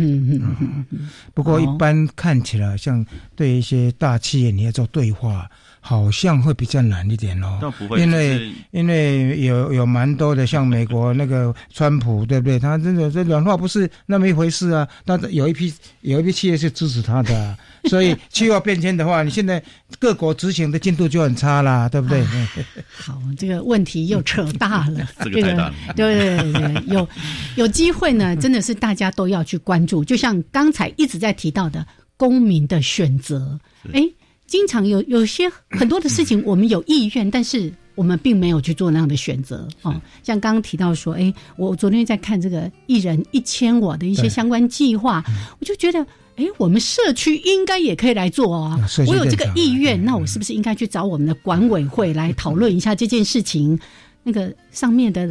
[1.32, 5.48] 不过一般看起来，像对一些大企业，你要做对话。
[5.88, 12.58] 好像会比较难一点哦，因为因为有有蛮多的，像美国那个川普，对不对？
[12.58, 14.86] 他真的这软化不是那么一回事啊。
[15.06, 15.72] 但有一批
[16.02, 17.56] 有一批企业是支持他的，
[17.88, 19.62] 所以气候变迁的话，你现在
[19.98, 22.22] 各国执行的进度就很差啦，对不对？
[22.92, 25.74] 好，这个问题又扯大了， 这个太大了。
[25.96, 27.08] 对对对，有
[27.56, 30.04] 有机会呢，真的是大家都要去关注。
[30.04, 31.86] 就像刚才一直在提到的
[32.18, 33.58] 公民的选择，
[33.94, 34.02] 哎，
[34.48, 37.72] 经常有有些很多的事情，我们有意愿，但是。
[37.98, 45.20] 我们并没有去做那样的选择哦，像刚刚提到说，哎，我昨天在看这个一人一千瓦的一些相关计划，
[45.58, 48.78] 我就觉得，哎，我们社区应该也可以来做啊，
[49.08, 53.76] 我有这个意愿，那我是不是应该去找我们的管委会来讨论一下这件事情？
[54.22, 55.28] 那个上面的。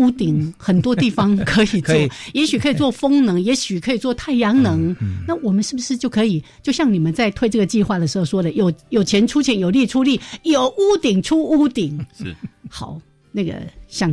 [0.00, 1.94] 屋顶很多地方可以做，
[2.34, 4.96] 也许可以做风能，也许可以做太阳能。
[5.28, 12.04] 那我们是不是就可以，就像你们在推这个计划的时候说的，有有钱出钱，有力出力，有屋顶出屋顶？
[12.18, 12.34] 是
[12.68, 13.00] 好。
[13.32, 13.54] 那个
[13.86, 14.10] 想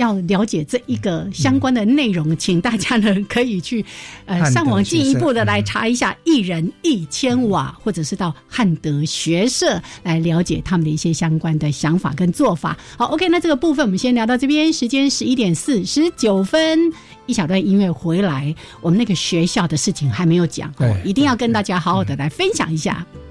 [0.00, 3.84] 要了解这一个相关的内容，请大家呢可以去
[4.24, 12.76] 呃上网进一步的来查一下一人一千瓦，或者是到汉德学社来了解他们的一些相关的想法跟做法。
[12.96, 16.90] 好，OK，那这个部分我们先聊到这边，时间十一点四十九分，
[17.26, 20.72] 一小段音乐回来，我们那个学校的事情还没有讲，
[21.04, 23.04] 一定要跟大家好好的来分享一下。
[23.04, 23.29] 现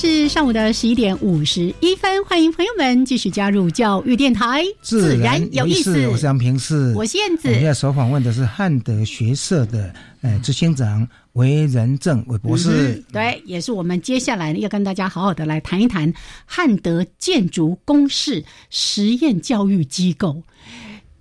[0.00, 6.06] 是上午的十一点五十一分，欢迎朋友们继续加入教育电台，自然有意思。
[6.06, 7.48] 我是杨平，是我是燕子。
[7.48, 16.14] 我们要首访问的是汉德学社的呃执行长韦仁正韦博士，对，也是我们接下来要跟大家好好的来谈一谈
[16.46, 20.44] 汉德建筑公式实验教育机构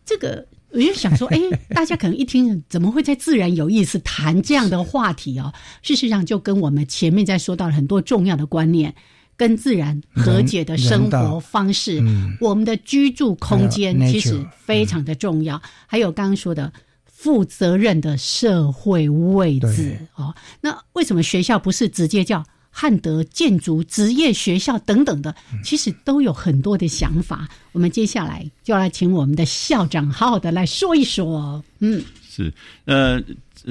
[0.05, 0.45] 这个。
[0.77, 5.51] 我就想说，哎，大家可能一听，怎么会在自然有意思谈这样的话题哦？
[5.81, 8.93] 事实上，就跟我们前面在说到了很多重要的观念，
[9.35, 11.99] 跟自然和解的生活方式，
[12.39, 15.59] 我们的居住空间其实非常的重要。
[15.87, 16.71] 还有刚刚说的
[17.05, 20.35] 负责任的社会位置哦。
[20.61, 22.43] 那为什么学校不是直接叫？
[22.79, 27.49] 汉德建筑职业学校等等的，其实都有很多的想法。
[27.71, 31.63] 我们接下来就要来请我们的校长好好的来说一说。
[31.79, 32.53] 嗯，是
[32.85, 33.19] 呃，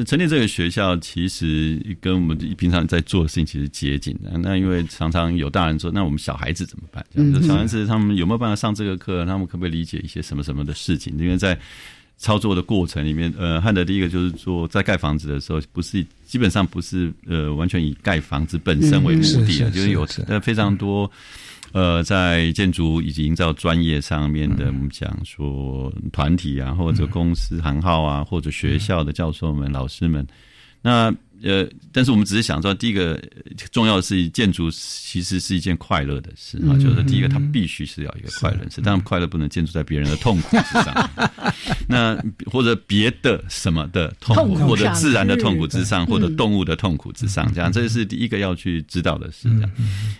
[0.04, 4.36] 成立这个学校其实跟我们平常在做的事情其实接近的。
[4.38, 7.06] 那因为常常有大人说，那我们小孩子怎么办？
[7.44, 9.24] 小孩子他们有没有办法上这个课？
[9.24, 11.16] 他们可不可以理解一些什么什么的事情？
[11.16, 11.56] 因为在
[12.16, 21.10] 操作的过程里面，呃，汉德第一个就是说，在盖房子的时候，不是基本上不是呃完全以盖房子本身为目的的，就是有呃非常多
[21.72, 30.26] 呃在建筑以及营造专业上面的，我们讲说团体啊，或者公司行号啊，或者学校的教授们、老师们，
[30.82, 31.14] 那。
[31.42, 33.20] 呃，但是我们只是想说，第一个
[33.70, 41.10] 重要的是建筑其实是一件快乐的事啊，就是第一个它必须是要一个快乐的事，当然快乐不能建筑在别人的痛苦之上，
[41.86, 42.16] 那
[42.46, 49.42] 或者别的什么的痛苦，或者自然的痛苦之上，或者动物的痛苦之上，这样这是第一个要去知道的事。
[49.44, 49.70] 这样，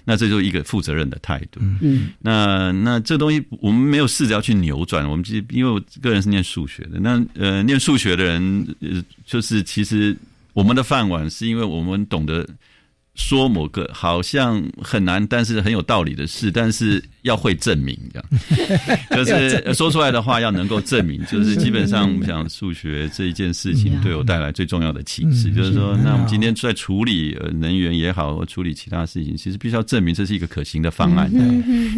[0.04, 1.60] 那这就是一个负责任的态度。
[1.80, 10.16] 嗯，那那这东西我们没有试着要去扭转，我们其实因为我个人是念数学的，那呃，念数学的人呃，就是其实。
[10.56, 12.48] 我们的饭碗是因为我们懂得
[13.14, 18.26] 说某个好像很难，但是很有道理的事，但是要会证明，这样。
[19.10, 21.22] 就是说出来的话要能够证明。
[21.26, 31.30] 就是基本上，我们讲数学这一件事情对我带来最重要的启示，就是说，那我们今天在处理能源也好，或处理其他事情，其实必须要证明这是一个可行的方案。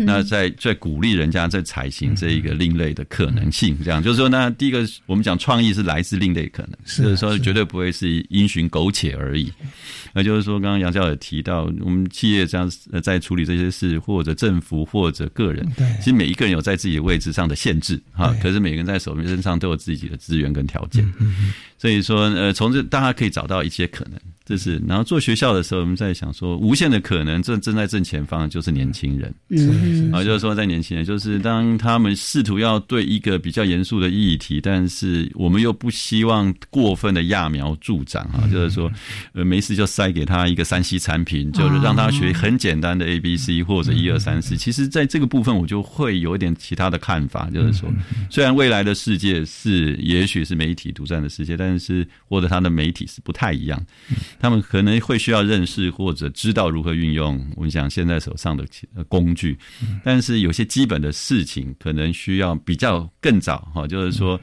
[0.04, 9.52] 那在在鼓励人家在采行这一个另类的可能性，这样就是说，那第一个我们讲创意是来自另类可能，就是说绝对不会是因循苟且而已。
[10.14, 12.70] 那就是说，刚刚杨教也提到，我们企业这样
[13.02, 15.66] 在处理这些事，或者政府或者个人，
[15.98, 21.10] 其实每一个人有在自己的位置上的限制哈，可是每个人在手身上都有自己的资源跟条件，
[21.78, 24.20] 所以说，呃，从这大家可以找到一些可能。
[24.48, 29.30] 这是，然后做学校的时候，我们在想说，无限的可能正正在正前方，就是年轻人。
[29.50, 38.90] 嗯，啊，就是说，在年轻人，就是当他们试图要对一个比较严肃的议题，但是我们又不希望过分的揠苗助长啊，就是说，
[39.34, 44.56] 呃，没事就塞给他一个三 C 产品，就是让他学很简单的 A B C 或者一二三四。
[44.56, 47.92] 其实，在这个部分，我就会有一点其他的看法，就是说，
[48.30, 53.78] 虽然未来的世界是也许是媒体独占的世界，但是或者他的媒体是不太一样。
[54.38, 58.64] 他们可能会需要认识或者知道如何运用我们讲现在手上的
[59.08, 59.58] 工具，
[60.04, 64.40] 但是有些基本的事情可能需要比较更早哈，就是说，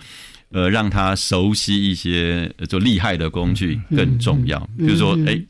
[0.50, 5.42] 呃，让他熟悉一些就厉害的工具更重要，比如说，哎。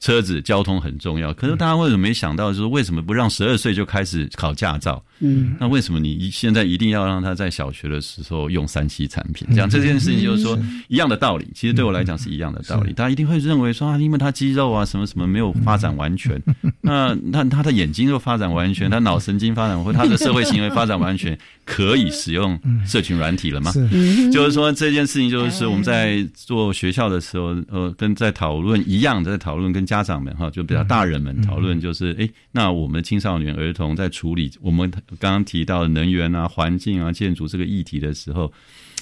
[0.00, 5.02] 车子交通很重要，可是大家为什么没想到，就是为什么不让十二岁就开始考驾照？
[5.20, 9.48] 嗯，那为什么你现在一定要让他在小学的时候用三 C 产品？
[9.50, 12.92] 这样这件事情就是说一样的道理，其实对我来讲是一样的道理。
[12.92, 16.40] 大家一定会认为说啊，因为他肌肉啊什么什么没有发展完全，
[16.82, 23.72] 那那他的眼睛又发展完全，他脑神经发展或他的 社会行为发展完全，可以使用社群软体了吗？
[24.30, 38.52] 就是说这件事情就是我们在做学校的时候，呃，跟在讨论一样的，在讨论跟家长们哈，就比较大人们讨论，就是哎，那我们青少年儿童在处理我们刚刚提到的能源啊、环境啊、建筑这个议题的时候，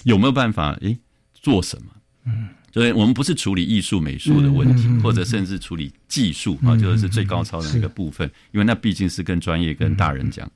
[0.04, 0.96] 有没有办法哎
[1.32, 1.86] 做什么？
[2.26, 10.50] 嗯，所以我们不是处理艺术美术的问题，或者甚至处理技术啊，就是最高超的那个部分，因为那毕竟是跟专业跟大人讲。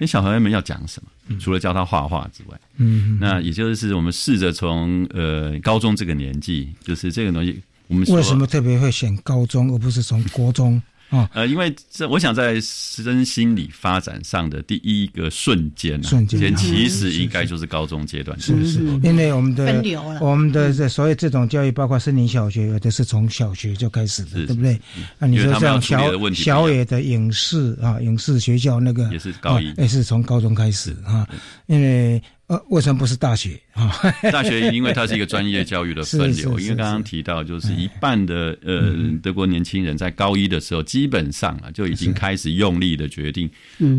[0.00, 1.38] 那小孩们要讲什么？
[1.38, 7.62] 除了教他画画之外，嗯，那也就是我们试着从呃高中这个年纪，就是这个东西。
[7.88, 10.80] 为什么特别会选高中而不是从国中
[11.10, 11.28] 啊？
[11.34, 18.78] 呃，因为这我想在身心理发展上的第一个瞬间，瞬间其实应该就是高中阶段，是是。
[19.02, 19.82] 因为我们的
[20.20, 24.80] 我们的这所有这种教育，包括森林小学，有的是从小学就开始的，对不对？
[25.18, 31.28] 那你说像小小野的影视啊，影视学校那个也是高一，也是从高中开始啊，
[31.66, 32.58] 因为呃。
[32.68, 33.71] 为什么不是大学啊？
[34.30, 43.50] 大学因为它是一个专业教育的分流，因为刚刚提到，就是一半的呃德国年轻人在高一的时候，基本上啊就已经开始用力的决定，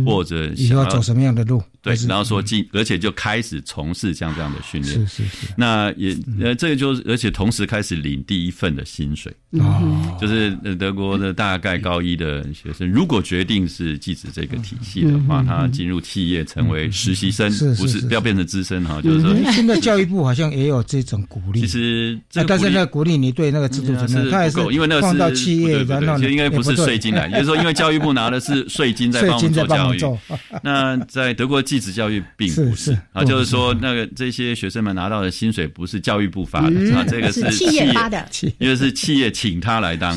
[0.06, 1.62] 或者想要走什么样的路。
[1.82, 4.94] 对，然后说进，而且就开始从事像这样的训练。
[5.06, 5.48] 是是是。
[5.58, 9.30] 那也呃，这个就是，而且同时开始领第一份的薪水。
[9.52, 10.18] 哦。
[10.22, 19.02] 就是德国的大概高一的学生，如果决定是继子这个体系的话，他进入企业成为实习生，不是不要变成资深哈。
[19.02, 19.34] 就是说，
[19.66, 21.62] 现在教育部好像也有这种鼓励。
[21.62, 24.52] 其实，但是那鼓励你对那个制度怎么样？
[24.52, 30.00] 不够，因为那放到企业，然后应该不是税金来，也就是说，因为教育部拿的是税金在帮我们做教育。
[30.62, 31.64] 那在德国。
[31.64, 38.28] 继子教育并不是啊，就是说那个这些学生们拿到的薪水不是教育部发的啊，这个是企业发的，
[38.60, 40.14] 因为是企业请他来当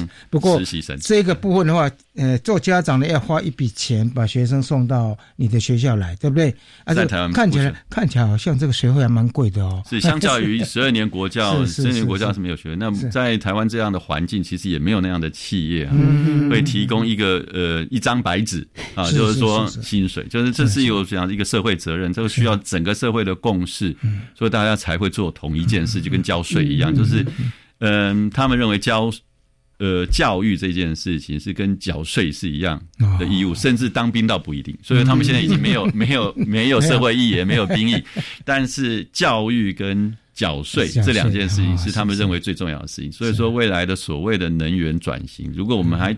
[0.58, 0.98] 实习生。
[0.98, 1.88] 这个部分的话。
[2.18, 6.50] 呃，做家长的要花一笔钱把学生送到你的学校来，对不对？
[6.86, 9.82] 在台湾看起来看起来好像这个学费还蛮贵的哦。
[9.86, 12.74] 是相较于 十二年国教，十二年国教是没有学。
[12.78, 15.92] 那在台湾这样的环境，其实也没有那样的企业啊，
[16.50, 23.94] 会提供一个呃一张白纸啊，就是说薪水，就是这是有这样一个社会责任，这个需要整个社会的共识，
[24.34, 27.22] 所以大家才会做同一件事，就跟交税一样，就是
[27.80, 29.12] 嗯，他们认为交。
[29.78, 32.82] 呃，教育这件事情是跟缴税是一样
[33.18, 34.76] 的义务，甚至当兵倒不一定。
[34.82, 38.02] 所以他们现在已经没有没有 没有社会意义，也没有兵役。
[38.44, 43.12] 但是教育跟缴税这两件事情是他们认为最重要的事情。
[43.12, 46.16] 所以说，未来的所谓的能源转型，如果我们还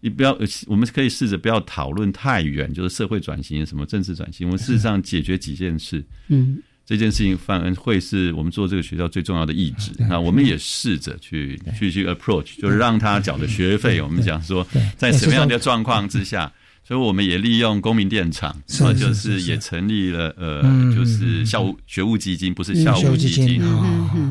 [0.00, 6.04] 你不要，我们可以试着不要讨论太远，就是社会转型什么政治转型，我们事实上解决几件事。
[6.28, 6.62] 嗯。
[6.90, 9.92] 这件事情反而会是我们做这个学校最重要的意志。
[9.96, 14.66] 那我们也试着去去去 approach，就是让他缴的学费，我们讲说
[14.96, 18.60] 在什么样的状况之下，所以我们也利用公民电厂，
[18.98, 20.62] 就是也成立了呃，
[20.92, 23.62] 就是校务学务基金，不是校务基金，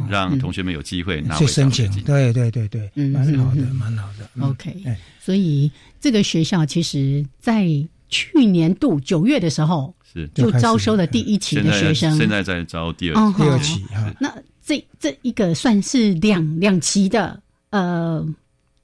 [0.09, 1.89] 让同学们有机会拿回申请。
[2.03, 4.29] 对对对对，蛮好的，蛮好的。
[4.45, 4.75] OK，
[5.17, 7.69] 所以这个学校其实在。
[8.11, 14.13] 去年度九月的时候是就招收了第一期的学生，现在在招第二第二期哈。
[14.19, 14.33] 那
[14.65, 17.39] 这这一个算是两两期的，
[17.69, 18.25] 呃，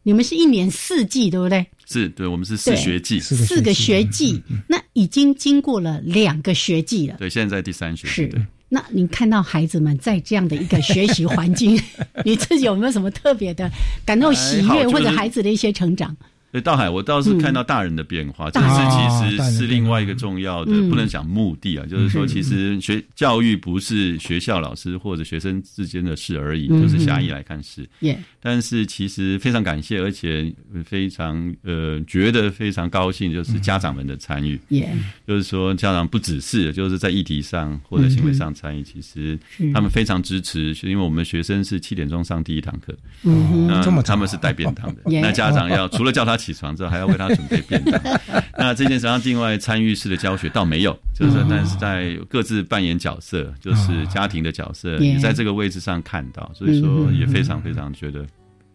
[0.03, 1.65] 你们是一年四季对不对？
[1.87, 7.15] 是对，我们是四学季，四个学季，那已经经过了两个学季了。
[7.19, 8.13] 对，现在在第三学季。
[8.13, 11.79] 是，那你看到孩子们在这样的一个学习环境，
[12.25, 13.69] 你自己有没有什么特别的
[14.03, 16.15] 感到喜悦，或者孩子的一些成长？
[16.55, 27.85] 对，道海，我倒是看到大人的变化，这是其实是另外一个重要的，不能讲目的啊，就是说，其实学教育不是学校老师或者学生之间的事而已，就是狭义来看是。
[28.41, 30.49] 但是其实非常感谢，而且
[30.85, 34.57] 非常呃觉得非常高兴，就是家长们的参与。
[35.27, 39.37] 就是说家长不只是就是在议题上或者行为上参与，其实
[39.73, 42.95] 他们非常支持，因为我们学生是七点钟上第一堂课，
[43.67, 46.39] 那他们是带便当的， 那家长要除了叫他。
[46.45, 47.99] 起床之后还要为他准备便当，
[48.55, 58.23] 那这件事上另外参与式的教学倒没有，就是但是在各自扮演角色，就是家庭的角色也在这个位置上看到，所以说也非常非常觉得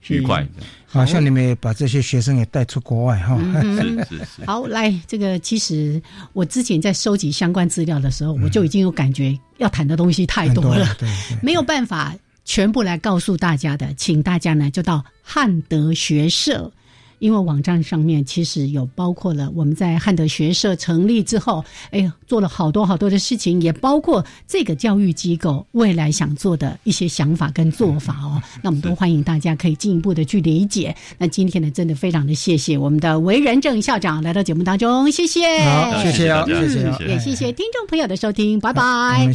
[0.08, 0.44] 愉快。
[0.86, 3.38] 好像你们也把这些学生也带出国外哈。
[3.62, 4.44] 是是是。
[4.44, 6.02] 好，来这个其实
[6.32, 10.96] 我之前在收集相关资料的时候，我就已经有感觉要谈的东西太多了，
[11.40, 12.12] 没有办法
[12.44, 16.72] 全部来告诉大家的，请大家呢就到汉德学社。
[17.20, 28.42] 因为网站上面其实有包括了我们在汉德学社成立之后，哎，做了好多好多的事情，也包括这个教育机构未来想做的一些想法跟做法哦。
[28.62, 30.92] 那我们都欢迎大家可以进一步的去理解。
[31.16, 39.30] 那今天呢，真的非常的谢谢我们的韦仁正校长来到节目当中，谢谢，好，谢谢啊，谢谢，也谢谢听众朋友的收听，拜拜。